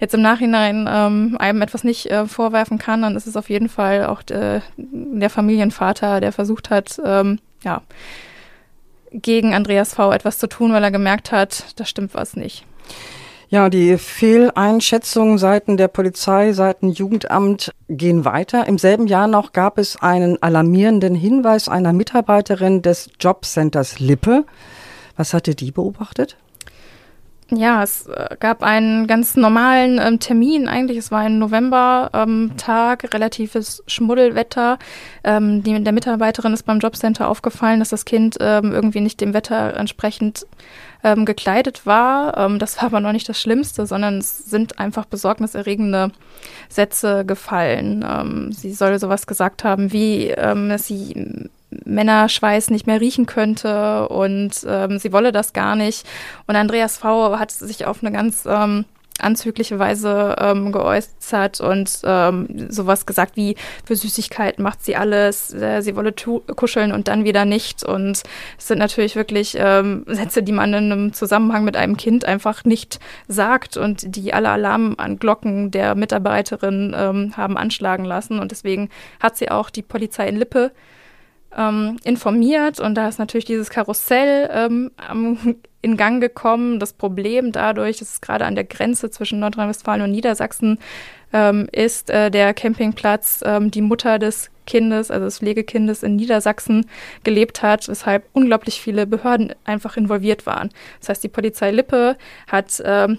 jetzt 0.00 0.14
im 0.14 0.22
Nachhinein 0.22 0.88
ähm, 0.90 1.36
einem 1.38 1.62
etwas 1.62 1.84
nicht 1.84 2.10
äh, 2.10 2.26
vorwerfen 2.26 2.78
kann, 2.78 3.02
dann 3.02 3.16
ist 3.16 3.26
es 3.26 3.36
auf 3.36 3.50
jeden 3.50 3.68
Fall 3.68 4.06
auch 4.06 4.22
de, 4.22 4.60
der 4.76 5.30
Familienvater, 5.30 6.20
der 6.20 6.32
versucht 6.32 6.70
hat, 6.70 7.00
ähm, 7.04 7.38
ja, 7.62 7.82
gegen 9.12 9.54
Andreas 9.54 9.94
V. 9.94 10.12
etwas 10.12 10.38
zu 10.38 10.48
tun, 10.48 10.72
weil 10.72 10.84
er 10.84 10.90
gemerkt 10.90 11.32
hat, 11.32 11.64
da 11.76 11.84
stimmt 11.84 12.14
was 12.14 12.36
nicht. 12.36 12.64
Ja, 13.48 13.70
die 13.70 13.96
Fehleinschätzungen 13.96 15.38
seiten 15.38 15.76
der 15.76 15.86
Polizei, 15.86 16.52
seiten 16.52 16.90
Jugendamt 16.90 17.72
gehen 17.88 18.24
weiter. 18.24 18.66
Im 18.66 18.76
selben 18.76 19.06
Jahr 19.06 19.28
noch 19.28 19.52
gab 19.52 19.78
es 19.78 20.02
einen 20.02 20.42
alarmierenden 20.42 21.14
Hinweis 21.14 21.68
einer 21.68 21.92
Mitarbeiterin 21.92 22.82
des 22.82 23.08
Jobcenters 23.20 24.00
Lippe. 24.00 24.44
Was 25.16 25.34
hatte 25.34 25.54
die 25.54 25.70
beobachtet? 25.70 26.36
Ja, 27.52 27.84
es 27.84 28.06
äh, 28.06 28.36
gab 28.40 28.64
einen 28.64 29.06
ganz 29.06 29.36
normalen 29.36 30.00
ähm, 30.02 30.18
Termin 30.18 30.66
eigentlich. 30.66 30.98
Es 30.98 31.12
war 31.12 31.20
ein 31.20 31.38
November-Tag, 31.38 33.04
ähm, 33.04 33.10
relatives 33.12 33.84
Schmuddelwetter. 33.86 34.80
Ähm, 35.22 35.62
die, 35.62 35.80
der 35.82 35.92
Mitarbeiterin 35.92 36.52
ist 36.52 36.64
beim 36.64 36.80
Jobcenter 36.80 37.28
aufgefallen, 37.28 37.78
dass 37.78 37.90
das 37.90 38.04
Kind 38.04 38.36
ähm, 38.40 38.72
irgendwie 38.72 39.00
nicht 39.00 39.20
dem 39.20 39.32
Wetter 39.32 39.76
entsprechend 39.76 40.44
ähm, 41.04 41.24
gekleidet 41.24 41.86
war. 41.86 42.36
Ähm, 42.36 42.58
das 42.58 42.78
war 42.78 42.86
aber 42.86 42.98
noch 42.98 43.12
nicht 43.12 43.28
das 43.28 43.40
Schlimmste, 43.40 43.86
sondern 43.86 44.18
es 44.18 44.38
sind 44.50 44.80
einfach 44.80 45.04
besorgniserregende 45.04 46.10
Sätze 46.68 47.24
gefallen. 47.24 48.52
sie 48.52 48.72
soll 48.72 48.98
sowas 48.98 49.26
gesagt 49.28 49.62
haben 49.62 49.92
wie, 49.92 50.34
dass 50.34 50.86
sie 50.86 51.48
Männerschweiß 51.70 52.70
nicht 52.70 52.86
mehr 52.86 53.00
riechen 53.00 53.26
könnte 53.26 54.08
und 54.08 54.52
ähm, 54.68 54.98
sie 54.98 55.12
wolle 55.12 55.32
das 55.32 55.52
gar 55.52 55.76
nicht. 55.76 56.06
Und 56.46 56.56
Andreas 56.56 56.98
V. 56.98 57.38
hat 57.38 57.50
sich 57.50 57.86
auf 57.86 58.02
eine 58.02 58.12
ganz 58.12 58.44
ähm, 58.46 58.84
anzügliche 59.18 59.78
Weise 59.78 60.36
ähm, 60.38 60.72
geäußert 60.72 61.60
und 61.60 62.00
ähm, 62.04 62.68
sowas 62.68 63.06
gesagt 63.06 63.36
wie, 63.36 63.56
für 63.84 63.96
Süßigkeiten 63.96 64.62
macht 64.62 64.84
sie 64.84 64.96
alles, 64.96 65.54
äh, 65.54 65.80
sie 65.80 65.96
wolle 65.96 66.12
kuscheln 66.54 66.92
und 66.92 67.08
dann 67.08 67.24
wieder 67.24 67.44
nicht. 67.44 67.82
Und 67.82 68.22
es 68.58 68.68
sind 68.68 68.78
natürlich 68.78 69.16
wirklich 69.16 69.56
ähm, 69.58 70.04
Sätze, 70.06 70.42
die 70.42 70.52
man 70.52 70.74
in 70.74 70.92
einem 70.92 71.12
Zusammenhang 71.12 71.64
mit 71.64 71.76
einem 71.76 71.96
Kind 71.96 72.24
einfach 72.24 72.64
nicht 72.64 72.98
sagt 73.28 73.76
und 73.76 74.16
die 74.16 74.34
alle 74.34 74.50
Alarmglocken 74.50 75.70
der 75.70 75.94
Mitarbeiterin 75.94 76.94
ähm, 76.96 77.36
haben 77.36 77.56
anschlagen 77.56 78.04
lassen. 78.04 78.38
Und 78.38 78.50
deswegen 78.50 78.90
hat 79.20 79.36
sie 79.36 79.50
auch 79.50 79.70
die 79.70 79.82
Polizei 79.82 80.28
in 80.28 80.36
Lippe 80.36 80.72
ähm, 81.56 81.98
informiert 82.04 82.80
und 82.80 82.94
da 82.94 83.08
ist 83.08 83.18
natürlich 83.18 83.44
dieses 83.44 83.70
Karussell 83.70 84.48
ähm, 84.52 84.90
in 85.82 85.96
Gang 85.96 86.20
gekommen. 86.20 86.80
Das 86.80 86.92
Problem 86.92 87.52
dadurch, 87.52 87.98
dass 87.98 88.14
es 88.14 88.20
gerade 88.20 88.44
an 88.44 88.54
der 88.54 88.64
Grenze 88.64 89.10
zwischen 89.10 89.40
Nordrhein-Westfalen 89.40 90.02
und 90.02 90.10
Niedersachsen 90.10 90.78
ähm, 91.32 91.68
ist, 91.72 92.10
äh, 92.10 92.30
der 92.30 92.54
Campingplatz 92.54 93.42
ähm, 93.44 93.70
die 93.70 93.82
Mutter 93.82 94.18
des 94.18 94.50
Kindes, 94.66 95.10
also 95.10 95.26
des 95.26 95.38
Pflegekindes 95.38 96.02
in 96.02 96.16
Niedersachsen 96.16 96.86
gelebt 97.24 97.62
hat, 97.62 97.88
weshalb 97.88 98.28
unglaublich 98.32 98.80
viele 98.80 99.06
Behörden 99.06 99.54
einfach 99.64 99.96
involviert 99.96 100.44
waren. 100.44 100.70
Das 101.00 101.08
heißt, 101.08 101.24
die 101.24 101.28
Polizei 101.28 101.70
Lippe 101.70 102.16
hat 102.48 102.82
ähm, 102.84 103.18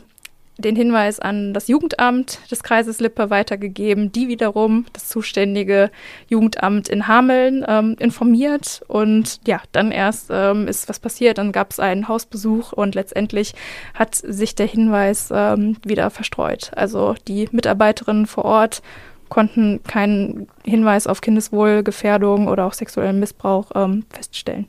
den 0.57 0.75
Hinweis 0.75 1.19
an 1.19 1.53
das 1.53 1.67
Jugendamt 1.67 2.39
des 2.51 2.63
Kreises 2.63 2.99
Lippe 2.99 3.29
weitergegeben, 3.29 4.11
die 4.11 4.27
wiederum 4.27 4.85
das 4.93 5.07
zuständige 5.07 5.91
Jugendamt 6.27 6.89
in 6.89 7.07
Hameln 7.07 7.65
ähm, 7.67 7.95
informiert. 7.99 8.81
Und 8.87 9.39
ja, 9.47 9.61
dann 9.71 9.91
erst 9.91 10.29
ähm, 10.31 10.67
ist 10.67 10.89
was 10.89 10.99
passiert. 10.99 11.37
Dann 11.37 11.51
gab 11.51 11.71
es 11.71 11.79
einen 11.79 12.07
Hausbesuch 12.07 12.73
und 12.73 12.95
letztendlich 12.95 13.53
hat 13.93 14.15
sich 14.15 14.55
der 14.55 14.67
Hinweis 14.67 15.29
ähm, 15.31 15.77
wieder 15.85 16.09
verstreut. 16.09 16.71
Also 16.75 17.15
die 17.27 17.47
Mitarbeiterinnen 17.51 18.25
vor 18.25 18.45
Ort 18.45 18.81
konnten 19.29 19.83
keinen 19.83 20.47
Hinweis 20.63 21.05
auf 21.05 21.21
Kindeswohlgefährdung 21.21 22.47
oder 22.47 22.65
auch 22.65 22.73
sexuellen 22.73 23.19
Missbrauch 23.19 23.71
ähm, 23.75 24.05
feststellen. 24.09 24.67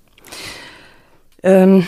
Ähm 1.42 1.86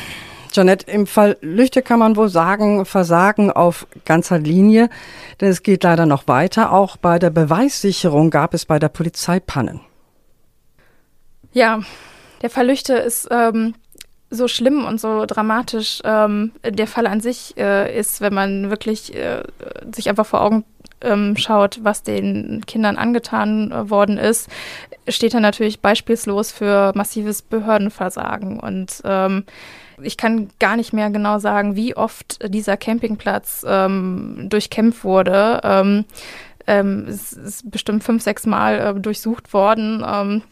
Janette, 0.54 0.90
im 0.90 1.06
Fall 1.06 1.36
Lüchte 1.40 1.82
kann 1.82 1.98
man 1.98 2.16
wohl 2.16 2.28
sagen, 2.28 2.84
Versagen 2.84 3.50
auf 3.50 3.86
ganzer 4.04 4.38
Linie, 4.38 4.88
denn 5.40 5.48
es 5.48 5.62
geht 5.62 5.84
leider 5.84 6.06
noch 6.06 6.28
weiter. 6.28 6.72
Auch 6.72 6.96
bei 6.96 7.18
der 7.18 7.30
Beweissicherung 7.30 8.30
gab 8.30 8.54
es 8.54 8.64
bei 8.66 8.78
der 8.78 8.88
Polizei 8.88 9.40
Pannen. 9.40 9.80
Ja, 11.52 11.80
der 12.42 12.50
Fall 12.50 12.68
Lüchte 12.68 12.94
ist 12.94 13.28
ähm, 13.30 13.74
so 14.30 14.48
schlimm 14.48 14.84
und 14.84 15.00
so 15.00 15.26
dramatisch. 15.26 16.00
Ähm, 16.04 16.52
der 16.64 16.86
Fall 16.86 17.06
an 17.06 17.20
sich 17.20 17.56
äh, 17.56 17.98
ist, 17.98 18.20
wenn 18.20 18.32
man 18.32 18.70
wirklich 18.70 19.14
äh, 19.14 19.42
sich 19.94 20.08
einfach 20.08 20.26
vor 20.26 20.40
Augen 20.42 20.64
ähm, 21.02 21.36
schaut, 21.36 21.80
was 21.82 22.02
den 22.02 22.64
Kindern 22.66 22.96
angetan 22.96 23.72
äh, 23.72 23.90
worden 23.90 24.18
ist, 24.18 24.48
steht 25.08 25.34
er 25.34 25.40
natürlich 25.40 25.80
beispielslos 25.80 26.52
für 26.52 26.92
massives 26.94 27.42
Behördenversagen 27.42 28.60
und 28.60 29.00
ähm, 29.04 29.44
ich 30.02 30.16
kann 30.16 30.48
gar 30.58 30.76
nicht 30.76 30.92
mehr 30.92 31.10
genau 31.10 31.38
sagen, 31.38 31.76
wie 31.76 31.96
oft 31.96 32.38
dieser 32.52 32.76
Campingplatz 32.76 33.64
ähm, 33.66 34.46
durchkämpft 34.48 35.04
wurde. 35.04 35.60
Ähm, 35.62 36.04
ähm, 36.66 37.06
es 37.08 37.32
ist 37.32 37.70
bestimmt 37.70 38.04
fünf, 38.04 38.22
sechs 38.22 38.46
Mal 38.46 38.78
äh, 38.78 39.00
durchsucht 39.00 39.52
worden. 39.52 40.04
Ähm, 40.06 40.42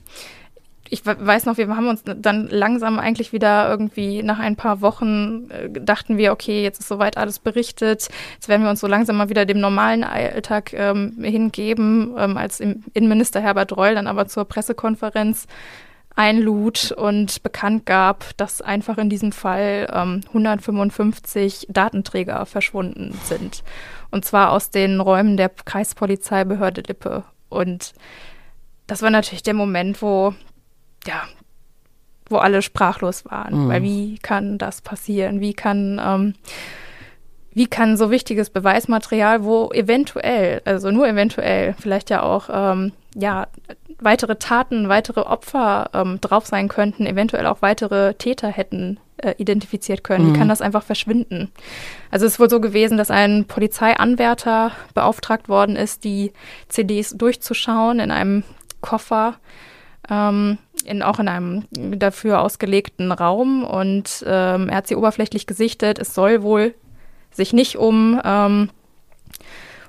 ich 0.91 1.05
weiß 1.05 1.45
noch, 1.47 1.59
wir 1.59 1.69
haben 1.69 1.89
uns 1.89 2.03
dann 2.05 2.49
langsam 2.49 2.99
eigentlich 2.99 3.33
wieder 3.33 3.69
irgendwie 3.69 4.23
nach 4.23 4.39
ein 4.39 4.57
paar 4.57 4.81
Wochen 4.81 5.51
äh, 5.51 5.69
dachten 5.71 6.17
wir, 6.17 6.33
okay, 6.33 6.63
jetzt 6.63 6.81
ist 6.81 6.89
soweit 6.89 7.17
alles 7.17 7.39
berichtet. 7.39 8.09
Jetzt 8.35 8.49
werden 8.49 8.63
wir 8.63 8.71
uns 8.71 8.81
so 8.81 8.87
langsam 8.87 9.17
mal 9.17 9.29
wieder 9.29 9.45
dem 9.45 9.61
normalen 9.61 10.05
Alltag 10.05 10.73
ähm, 10.73 11.23
hingeben, 11.23 12.15
ähm, 12.19 12.37
als 12.37 12.61
Innenminister 12.61 13.41
Herbert 13.41 13.77
Reul 13.77 13.95
dann 13.95 14.07
aber 14.07 14.27
zur 14.27 14.45
Pressekonferenz 14.45 15.47
einlud 16.19 16.91
und 16.91 17.45
bekannt 17.45 17.87
gab, 17.87 18.37
dass 18.37 18.61
einfach 18.61 18.99
in 18.99 19.09
diesem 19.09 19.31
Fall 19.31 19.89
ähm, 19.93 20.23
155 20.29 21.69
Datenträger 21.71 22.45
verschwunden 22.45 23.17
sind. 23.23 23.63
Und 24.11 24.25
zwar 24.25 24.51
aus 24.51 24.71
den 24.71 25.01
Räumen 25.01 25.37
der 25.37 25.49
Kreispolizeibehörde 25.49 26.83
Lippe. 26.89 27.23
Und 27.49 27.95
das 28.89 29.01
war 29.01 29.11
natürlich 29.11 29.45
der 29.45 29.55
Moment, 29.55 30.03
wo, 30.03 30.35
ja, 31.07 31.23
wo 32.29 32.39
alle 32.39 32.63
sprachlos 32.63 33.25
waren. 33.25 33.67
Mhm. 33.67 33.69
Weil 33.69 33.83
wie 33.85 34.19
kann 34.19 34.59
das 34.59 34.83
passieren? 34.83 35.41
Wie 35.41 35.55
kann, 35.55 36.01
ähm, 36.05 36.35
wie 37.53 37.67
kann 37.67 37.97
so 37.97 38.11
wichtiges 38.11 38.51
Beweismaterial, 38.51 39.45
wo 39.45 39.71
eventuell, 39.73 40.63
also 40.65 40.91
nur 40.91 41.09
eventuell, 41.09 41.75
vielleicht 41.79 42.11
ja 42.11 42.23
auch 42.23 42.49
ähm, 42.53 42.93
ja, 43.15 43.49
weitere 44.01 44.37
Taten, 44.37 44.89
weitere 44.89 45.21
Opfer 45.21 45.91
ähm, 45.93 46.21
drauf 46.21 46.47
sein 46.47 46.69
könnten, 46.69 47.07
eventuell 47.07 47.47
auch 47.47 47.63
weitere 47.63 48.15
Täter 48.15 48.49
hätten 48.49 49.01
äh, 49.19 49.35
identifiziert 49.39 50.05
können. 50.05 50.29
Mhm. 50.29 50.35
Wie 50.35 50.39
kann 50.39 50.49
das 50.49 50.63
einfach 50.63 50.83
verschwinden? 50.83 51.51
Also 52.11 52.27
es 52.27 52.35
ist 52.35 52.41
wohl 52.41 52.51
so 52.51 52.61
gewesen, 52.61 52.97
dass 52.97 53.11
ein 53.11 53.47
Polizeianwärter 53.47 54.73
beauftragt 54.95 55.49
worden 55.49 55.77
ist, 55.77 56.05
die 56.05 56.33
CDs 56.69 57.17
durchzuschauen 57.17 57.99
in 57.99 58.11
einem 58.11 58.45
Koffer, 58.81 59.35
ähm, 60.09 60.59
in, 60.85 61.03
auch 61.03 61.19
in 61.19 61.29
einem 61.29 61.65
dafür 61.73 62.41
ausgelegten 62.41 63.11
Raum. 63.11 63.65
Und 63.65 64.25
ähm, 64.27 64.69
er 64.69 64.77
hat 64.77 64.87
sie 64.87 64.97
oberflächlich 64.97 65.47
gesichtet. 65.47 65.99
Es 65.99 66.15
soll 66.15 66.43
wohl 66.43 66.75
sich 67.33 67.53
nicht 67.53 67.77
um 67.77 68.21
ähm, 68.25 68.71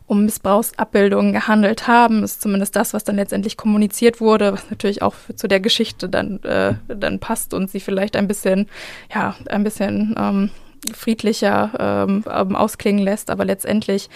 um 0.10 0.26
Missbrauchsabbildungen 0.26 1.34
gehandelt 1.34 1.88
haben, 1.88 2.24
ist 2.24 2.42
zumindest 2.42 2.76
das, 2.76 2.96
was 2.96 3.04
dann 3.04 3.18
letztendlich 3.18 3.58
kommuniziert 3.58 4.20
wurde, 4.20 4.54
was 4.54 4.68
natürlich 4.72 5.04
auch 5.04 5.14
zu 5.36 5.48
der 5.48 5.60
Geschichte 5.60 6.10
dann, 6.10 6.42
äh, 6.42 6.74
dann 6.88 7.20
passt 7.20 7.54
und 7.54 7.70
sie 7.70 7.80
vielleicht 7.80 8.16
ein 8.16 8.28
bisschen, 8.28 8.68
ja, 9.14 9.36
ein 9.50 9.64
bisschen 9.64 10.16
ähm, 10.18 10.50
friedlicher 10.96 12.08
ähm, 12.08 12.24
ähm, 12.28 12.56
ausklingen 12.56 13.04
lässt, 13.04 13.30
aber 13.30 13.46
letztendlich 13.46 14.10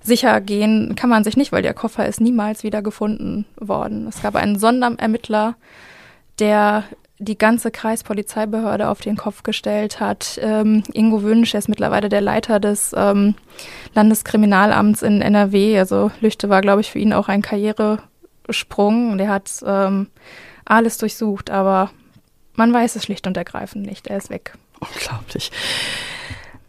sicher 0.00 0.40
gehen 0.40 0.94
kann 0.96 1.10
man 1.10 1.24
sich 1.24 1.36
nicht, 1.36 1.52
weil 1.52 1.62
der 1.62 1.74
Koffer 1.74 2.06
ist 2.06 2.22
niemals 2.22 2.62
wieder 2.62 2.80
gefunden 2.80 3.44
worden. 3.56 4.06
Es 4.08 4.22
gab 4.22 4.36
einen 4.36 4.58
Sonderermittler, 4.58 5.56
der 6.38 6.84
die 7.24 7.38
ganze 7.38 7.70
Kreispolizeibehörde 7.70 8.88
auf 8.88 9.00
den 9.00 9.16
Kopf 9.16 9.42
gestellt 9.42 10.00
hat. 10.00 10.38
Ähm, 10.42 10.82
Ingo 10.92 11.22
Wünsch, 11.22 11.54
er 11.54 11.58
ist 11.58 11.68
mittlerweile 11.68 12.08
der 12.08 12.20
Leiter 12.20 12.60
des 12.60 12.92
ähm, 12.96 13.34
Landeskriminalamts 13.94 15.02
in 15.02 15.20
NRW. 15.20 15.78
Also 15.78 16.10
Lüchte 16.20 16.48
war, 16.48 16.60
glaube 16.60 16.80
ich, 16.80 16.90
für 16.90 16.98
ihn 16.98 17.12
auch 17.12 17.28
ein 17.28 17.42
Karrieresprung. 17.42 19.18
Der 19.18 19.28
hat 19.28 19.50
ähm, 19.66 20.08
alles 20.64 20.98
durchsucht, 20.98 21.50
aber 21.50 21.90
man 22.54 22.72
weiß 22.72 22.96
es 22.96 23.04
schlicht 23.04 23.26
und 23.26 23.36
ergreifend 23.36 23.86
nicht. 23.86 24.06
Er 24.06 24.18
ist 24.18 24.30
weg. 24.30 24.54
Unglaublich. 24.80 25.50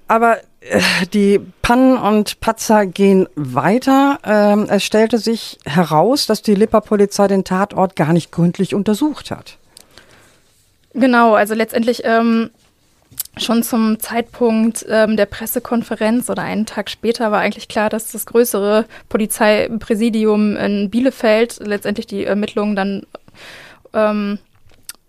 Aber 0.08 0.38
äh, 0.60 0.82
die 1.13 1.39
Pannen 1.62 1.98
und 1.98 2.39
Patzer 2.39 2.86
gehen 2.86 3.28
weiter. 3.36 4.20
Ähm, 4.24 4.68
es 4.70 4.84
stellte 4.84 5.18
sich 5.18 5.60
heraus, 5.65 6.26
dass 6.26 6.41
die 6.41 6.56
Lipper 6.56 6.82
Polizei 6.82 7.28
den 7.28 7.44
Tatort 7.44 7.96
gar 7.96 8.13
nicht 8.13 8.32
gründlich 8.32 8.76
untersucht 8.76 9.32
hat. 9.32 9.58
Genau, 10.95 11.34
also 11.34 11.53
letztendlich 11.53 12.03
ähm, 12.05 12.51
schon 13.36 13.63
zum 13.63 13.99
Zeitpunkt 13.99 14.86
ähm, 14.89 15.17
der 15.17 15.25
Pressekonferenz 15.25 16.29
oder 16.29 16.43
einen 16.43 16.65
Tag 16.65 16.89
später 16.89 17.31
war 17.34 17.41
eigentlich 17.41 17.67
klar, 17.67 17.89
dass 17.89 18.13
das 18.13 18.25
größere 18.25 18.86
Polizeipräsidium 19.10 20.55
in 20.55 20.89
Bielefeld 20.89 21.60
letztendlich 21.60 22.08
die 22.08 22.23
Ermittlungen 22.23 22.77
dann 22.77 23.05
ähm, 23.93 24.39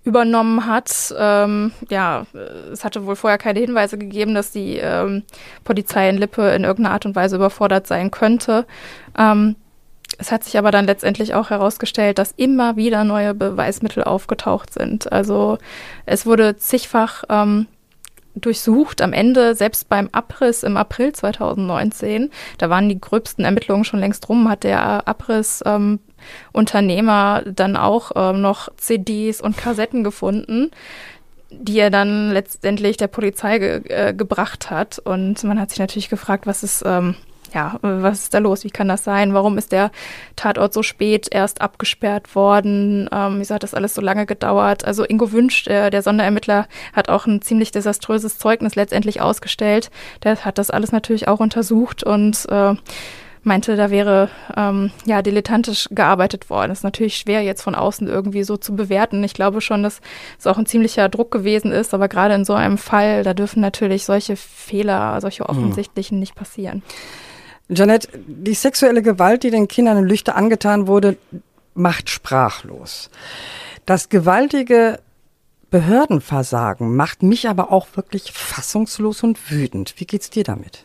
übernommen 0.03 0.66
hat. 0.66 1.14
Ähm, 1.16 1.70
ja, 1.88 2.27
es 2.72 2.85
hatte 2.85 3.07
wohl 3.07 3.14
vorher 3.14 3.38
keine 3.38 3.61
Hinweise 3.61 3.96
gegeben, 3.96 4.35
dass 4.35 4.51
die 4.51 4.79
ähm, 4.79 5.22
Polizei 5.62 6.09
in 6.09 6.18
Lippe 6.18 6.51
in 6.51 6.64
irgendeiner 6.64 6.94
Art 6.94 7.07
und 7.07 7.14
Weise 7.14 7.37
überfordert 7.37 7.87
sein 7.87 8.11
könnte. 8.11 8.66
Ähm, 9.16 9.55
es 10.18 10.33
hat 10.33 10.44
sich 10.44 10.59
aber 10.59 10.70
dann 10.70 10.87
letztendlich 10.87 11.35
auch 11.35 11.50
herausgestellt, 11.50 12.18
dass 12.18 12.33
immer 12.37 12.76
wieder 12.76 13.05
neue 13.05 13.35
Beweismittel 13.35 14.05
aufgetaucht 14.05 14.72
sind. 14.72 15.12
Also 15.12 15.59
es 16.07 16.24
wurde 16.26 16.57
zigfach 16.57 17.24
ähm, 17.29 17.66
durchsucht. 18.35 19.02
Am 19.02 19.12
Ende, 19.12 19.55
selbst 19.55 19.88
beim 19.88 20.09
Abriss 20.12 20.62
im 20.62 20.76
April 20.76 21.12
2019, 21.12 22.31
da 22.59 22.70
waren 22.70 22.88
die 22.88 23.00
gröbsten 23.00 23.44
Ermittlungen 23.44 23.85
schon 23.85 24.00
längst 24.00 24.29
rum, 24.29 24.48
hat 24.48 24.64
der 24.64 25.09
Abrissunternehmer 25.09 27.42
ähm, 27.46 27.55
dann 27.55 27.76
auch 27.76 28.12
ähm, 28.14 28.40
noch 28.40 28.68
CDs 28.76 29.40
und 29.40 29.57
Kassetten 29.57 30.05
gefunden 30.05 30.70
die 31.50 31.79
er 31.79 31.90
dann 31.90 32.33
letztendlich 32.33 32.96
der 32.96 33.07
Polizei 33.07 33.59
ge 33.59 33.83
äh, 33.88 34.12
gebracht 34.12 34.70
hat. 34.70 34.98
Und 34.98 35.42
man 35.44 35.61
hat 35.61 35.70
sich 35.70 35.79
natürlich 35.79 36.09
gefragt, 36.09 36.46
was 36.46 36.62
ist, 36.62 36.83
ähm, 36.85 37.14
ja, 37.57 37.79
was 37.81 38.25
ist 38.25 38.35
da 38.35 38.38
los? 38.38 38.64
Wie 38.64 38.71
kann 38.71 38.87
das 38.87 39.03
sein? 39.03 39.33
Warum 39.33 39.57
ist 39.57 39.73
der 39.73 39.90
Tatort 40.37 40.75
so 40.75 40.83
spät 40.83 41.27
erst 41.31 41.62
abgesperrt 41.62 42.35
worden? 42.35 43.09
Ähm, 43.11 43.37
wieso 43.38 43.55
hat 43.55 43.62
das 43.62 43.73
alles 43.73 43.95
so 43.95 44.03
lange 44.03 44.27
gedauert? 44.27 44.85
Also 44.85 45.05
Ingo 45.05 45.33
Wünsch, 45.33 45.64
der, 45.64 45.88
der 45.88 46.03
Sonderermittler, 46.03 46.69
hat 46.92 47.09
auch 47.09 47.25
ein 47.25 47.40
ziemlich 47.40 47.73
desaströses 47.73 48.37
Zeugnis 48.37 48.75
letztendlich 48.75 49.23
ausgestellt. 49.23 49.90
Der 50.23 50.37
hat 50.45 50.59
das 50.59 50.71
alles 50.71 50.92
natürlich 50.92 51.29
auch 51.29 51.40
untersucht 51.40 52.05
und 52.05 52.47
äh, 52.51 52.75
meinte, 53.42 53.75
da 53.77 53.90
wäre 53.90 54.29
ähm, 54.55 54.90
ja 55.07 55.23
dilettantisch 55.23 55.88
gearbeitet 55.90 56.51
worden. 56.51 56.69
Das 56.69 56.81
ist 56.81 56.85
natürlich 56.85 57.16
schwer 57.16 57.40
jetzt 57.40 57.62
von 57.62 57.75
außen 57.75 58.07
irgendwie 58.07 58.45
so 58.45 58.59
zu 58.59 58.77
bewerten. 58.77 59.25
Ich 59.25 59.33
glaube 59.33 59.62
schon, 59.62 59.83
dass 59.83 60.03
es 60.38 60.47
auch 60.47 60.59
ein 60.59 60.66
ziemlicher 60.66 61.09
Druck 61.09 61.31
gewesen 61.31 61.73
ist, 61.73 61.95
aber 61.95 62.09
gerade 62.09 62.35
in 62.35 62.45
so 62.45 62.53
einem 62.53 62.77
Fall, 62.77 63.23
da 63.23 63.33
dürfen 63.33 63.62
natürlich 63.62 64.05
solche 64.05 64.37
Fehler, 64.37 65.19
solche 65.23 65.45
hm. 65.45 65.57
offensichtlichen 65.57 66.19
nicht 66.19 66.35
passieren. 66.35 66.83
Janet, 67.68 68.09
die 68.26 68.55
sexuelle 68.55 69.02
Gewalt, 69.02 69.42
die 69.42 69.50
den 69.50 69.68
Kindern 69.68 69.98
in 69.98 70.05
Lüchte 70.05 70.35
angetan 70.35 70.87
wurde, 70.87 71.16
macht 71.74 72.11
sprachlos. 72.11 73.11
Das 73.87 74.09
gewaltige 74.09 75.00
Behördenversagen 75.70 76.94
macht 76.94 77.22
mich 77.22 77.48
aber 77.48 77.72
auch 77.72 77.88
wirklich 77.94 78.33
fassungslos 78.33 79.22
und 79.22 79.50
wütend. 79.50 79.94
Wie 79.98 80.07
geht's 80.07 80.31
dir 80.31 80.44
damit? 80.44 80.85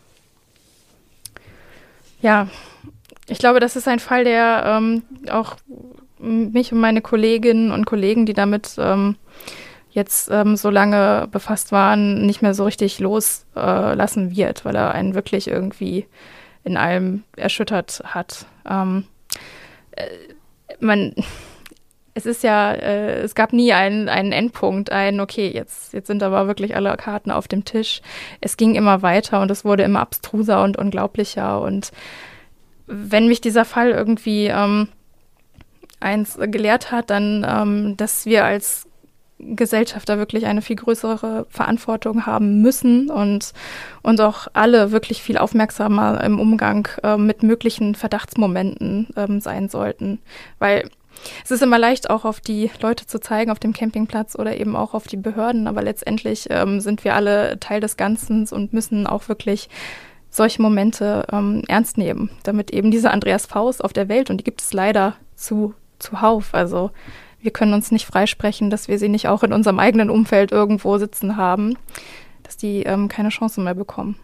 Ja, 2.21 2.47
ich 3.27 3.39
glaube, 3.39 3.59
das 3.59 3.75
ist 3.75 3.87
ein 3.87 3.99
Fall, 3.99 4.23
der 4.23 4.63
ähm, 4.65 5.03
auch 5.29 5.57
mich 6.19 6.71
und 6.71 6.79
meine 6.79 7.01
Kolleginnen 7.01 7.71
und 7.71 7.85
Kollegen, 7.85 8.25
die 8.25 8.33
damit 8.33 8.75
ähm, 8.77 9.15
jetzt 9.91 10.29
ähm, 10.31 10.55
so 10.55 10.69
lange 10.69 11.27
befasst 11.31 11.71
waren, 11.71 12.25
nicht 12.25 12.41
mehr 12.41 12.53
so 12.53 12.65
richtig 12.65 12.99
loslassen 12.99 14.31
äh, 14.31 14.35
wird, 14.35 14.65
weil 14.65 14.75
er 14.75 14.91
einen 14.91 15.15
wirklich 15.15 15.47
irgendwie 15.47 16.05
in 16.63 16.78
allem 16.78 17.24
erschüttert 17.36 18.02
hat. 18.06 18.45
Ähm, 18.69 19.06
äh, 19.91 20.06
man, 20.80 21.13
es 22.13 22.26
ist 22.26 22.43
ja, 22.43 22.74
äh, 22.74 23.21
es 23.21 23.36
gab 23.36 23.54
nie 23.54 23.74
einen, 23.74 24.10
einen 24.10 24.32
Endpunkt, 24.32 24.91
ein, 24.91 25.19
okay, 25.19 25.50
jetzt, 25.50 25.93
jetzt 25.93 26.08
sind 26.08 26.24
aber 26.24 26.47
wirklich 26.47 26.76
alle 26.76 26.95
Karten 26.97 27.32
auf 27.32 27.47
dem 27.47 27.65
Tisch. 27.65 28.02
Es 28.41 28.58
ging 28.58 28.76
immer 28.76 29.02
weiter 29.02 29.41
und 29.41 29.50
es 29.52 29.65
wurde 29.65 29.84
immer 29.84 30.02
abstruser 30.02 30.63
und 30.63 30.78
unglaublicher. 30.78 31.62
Und 31.62 31.91
wenn 32.88 33.28
mich 33.28 33.41
dieser 33.41 33.65
Fall 33.65 33.91
irgendwie 33.91 34.47
ähm, 34.47 34.89
eins 36.00 36.38
gelehrt 36.39 36.91
hat, 36.91 37.10
dann, 37.10 37.45
ähm, 37.47 37.97
dass 37.97 38.26
wir 38.26 38.43
als 38.43 38.88
Gesellschaft 39.56 40.08
da 40.10 40.17
wirklich 40.17 40.45
eine 40.45 40.62
viel 40.62 40.75
größere 40.75 41.45
Verantwortung 41.49 42.25
haben 42.25 42.62
müssen 42.62 43.10
und, 43.10 43.54
und 44.01 44.21
auch 44.21 44.47
alle 44.54 44.91
wirklich 44.91 45.21
viel 45.21 45.38
aufmerksamer 45.38 46.23
im 46.23 46.39
Umgang 46.39 46.88
äh, 47.04 47.17
mit 47.17 47.43
möglichen 47.43 47.95
Verdachtsmomenten 47.95 49.08
ähm, 49.15 49.41
sein 49.41 49.69
sollten. 49.69 50.19
Weil 50.60 50.89
es 51.43 51.51
ist 51.51 51.62
immer 51.62 51.77
leicht, 51.77 52.10
auch 52.10 52.25
auf 52.25 52.39
die 52.39 52.71
Leute 52.82 53.06
zu 53.06 53.19
zeigen, 53.19 53.51
auf 53.51 53.60
dem 53.60 53.73
Campingplatz 53.73 54.36
oder 54.36 54.58
eben 54.58 54.75
auch 54.75 54.93
auf 54.93 55.08
die 55.08 55.17
Behörden, 55.17 55.67
aber 55.67 55.82
letztendlich 55.82 56.47
ähm, 56.49 56.80
sind 56.80 57.04
wir 57.04 57.15
alle 57.15 57.60
Teil 57.60 57.80
des 57.80 57.97
Ganzen 57.97 58.47
und 58.47 58.73
müssen 58.73 59.08
auch 59.08 59.27
wirklich 59.27 59.69
solche 60.30 60.62
Momente 60.62 61.25
ähm, 61.32 61.63
ernst 61.67 61.97
nehmen, 61.97 62.30
damit 62.43 62.71
eben 62.71 62.89
diese 62.89 63.12
Andreas 63.12 63.45
Faust 63.45 63.84
auf 63.84 63.93
der 63.93 64.08
Welt, 64.08 64.30
und 64.30 64.38
die 64.38 64.43
gibt 64.43 64.62
es 64.62 64.73
leider 64.73 65.15
zu, 65.36 65.73
zuhauf, 65.99 66.54
also 66.54 66.91
wir 67.41 67.51
können 67.51 67.73
uns 67.73 67.91
nicht 67.91 68.06
freisprechen, 68.06 68.69
dass 68.69 68.88
wir 68.88 68.99
sie 68.99 69.10
nicht 69.10 69.27
auch 69.27 69.43
in 69.43 69.54
unserem 69.54 69.80
eigenen 69.80 70.10
Umfeld 70.10 70.51
irgendwo 70.51 70.97
sitzen 70.97 71.38
haben, 71.38 71.77
dass 72.43 72.58
die 72.58 72.84
ähm, 72.84 73.08
keine 73.08 73.30
Chance 73.30 73.62
mehr 73.62 73.75
bekommen. 73.75 74.17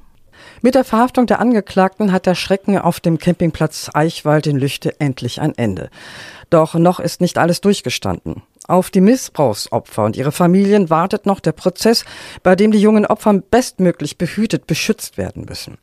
Mit 0.62 0.76
der 0.76 0.84
Verhaftung 0.84 1.26
der 1.26 1.40
Angeklagten 1.40 2.12
hat 2.12 2.26
der 2.26 2.36
Schrecken 2.36 2.78
auf 2.78 3.00
dem 3.00 3.18
Campingplatz 3.18 3.90
Eichwald 3.94 4.48
in 4.48 4.58
Lüchte 4.58 5.00
endlich 5.00 5.42
ein 5.42 5.58
Ende. 5.58 5.90
Doch 6.50 6.76
noch 6.76 7.00
ist 7.00 7.22
nicht 7.22 7.38
alles 7.38 7.62
durchgestanden. 7.62 8.44
Auf 8.68 8.90
die 8.90 9.02
Missbrauchsopfer 9.02 10.04
und 10.04 10.18
ihre 10.18 10.32
Familien 10.32 10.90
wartet 10.90 11.26
noch 11.26 11.40
der 11.40 11.54
Prozess, 11.54 12.06
bei 12.44 12.56
dem 12.56 12.72
die 12.72 12.82
jungen 12.82 13.06
Opfer 13.06 13.34
bestmöglich 13.34 14.18
behütet, 14.18 14.68
beschützt 14.68 15.18
werden 15.18 15.46
müssen. 15.46 15.78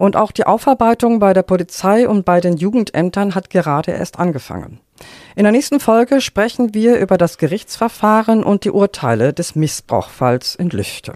Und 0.00 0.16
auch 0.16 0.32
die 0.32 0.44
Aufarbeitung 0.44 1.18
bei 1.18 1.34
der 1.34 1.42
Polizei 1.42 2.08
und 2.08 2.24
bei 2.24 2.40
den 2.40 2.56
Jugendämtern 2.56 3.34
hat 3.34 3.50
gerade 3.50 3.90
erst 3.90 4.18
angefangen. 4.18 4.80
In 5.36 5.42
der 5.42 5.52
nächsten 5.52 5.78
Folge 5.78 6.22
sprechen 6.22 6.72
wir 6.72 6.98
über 6.98 7.18
das 7.18 7.36
Gerichtsverfahren 7.36 8.42
und 8.42 8.64
die 8.64 8.70
Urteile 8.70 9.34
des 9.34 9.56
Missbrauchfalls 9.56 10.54
in 10.54 10.70
Lüchte. 10.70 11.12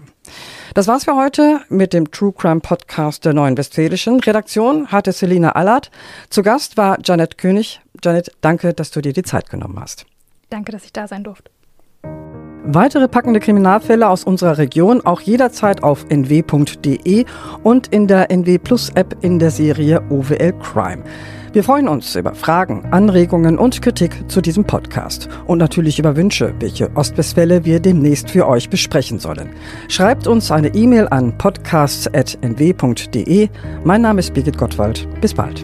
Das 0.75 0.85
war's 0.85 1.05
für 1.05 1.15
heute 1.15 1.61
mit 1.67 1.93
dem 1.93 2.11
True 2.11 2.31
Crime 2.31 2.59
Podcast 2.59 3.25
der 3.25 3.33
Neuen 3.33 3.57
Westfälischen. 3.57 4.19
Redaktion 4.19 4.91
hatte 4.91 5.13
Selina 5.13 5.53
Allard. 5.53 5.89
Zu 6.29 6.43
Gast 6.43 6.77
war 6.77 6.99
Janet 7.03 7.39
König. 7.39 7.81
Janet, 8.03 8.33
danke, 8.41 8.75
dass 8.75 8.91
du 8.91 9.01
dir 9.01 9.13
die 9.13 9.23
Zeit 9.23 9.49
genommen 9.49 9.79
hast. 9.79 10.05
Danke, 10.51 10.71
dass 10.71 10.85
ich 10.85 10.93
da 10.93 11.07
sein 11.07 11.23
durfte. 11.23 11.49
Weitere 12.67 13.07
packende 13.07 13.39
Kriminalfälle 13.39 14.09
aus 14.09 14.23
unserer 14.23 14.57
Region 14.57 15.05
auch 15.05 15.21
jederzeit 15.21 15.83
auf 15.83 16.07
nw.de 16.09 17.25
und 17.63 17.85
in 17.87 18.07
der 18.07 18.31
NW 18.31 18.57
Plus 18.57 18.89
App 18.95 19.15
in 19.21 19.37
der 19.37 19.51
Serie 19.51 20.01
OWL 20.09 20.53
Crime. 20.61 21.03
Wir 21.53 21.63
freuen 21.63 21.87
uns 21.87 22.15
über 22.15 22.33
Fragen, 22.33 22.83
Anregungen 22.91 23.59
und 23.59 23.81
Kritik 23.81 24.29
zu 24.29 24.41
diesem 24.41 24.65
Podcast 24.65 25.29
und 25.45 25.59
natürlich 25.59 25.99
über 25.99 26.17
Wünsche, 26.17 26.55
welche 26.59 26.89
Ostwestfälle 26.95 27.63
wir 27.65 27.79
demnächst 27.79 28.31
für 28.31 28.47
euch 28.47 28.67
besprechen 28.69 29.19
sollen. 29.19 29.51
Schreibt 29.87 30.25
uns 30.25 30.49
eine 30.51 30.73
E-Mail 30.73 31.07
an 31.07 31.37
podcasts.nw.de. 31.37 33.49
Mein 33.83 34.01
Name 34.01 34.19
ist 34.19 34.33
Birgit 34.33 34.57
Gottwald. 34.57 35.07
Bis 35.21 35.35
bald. 35.35 35.63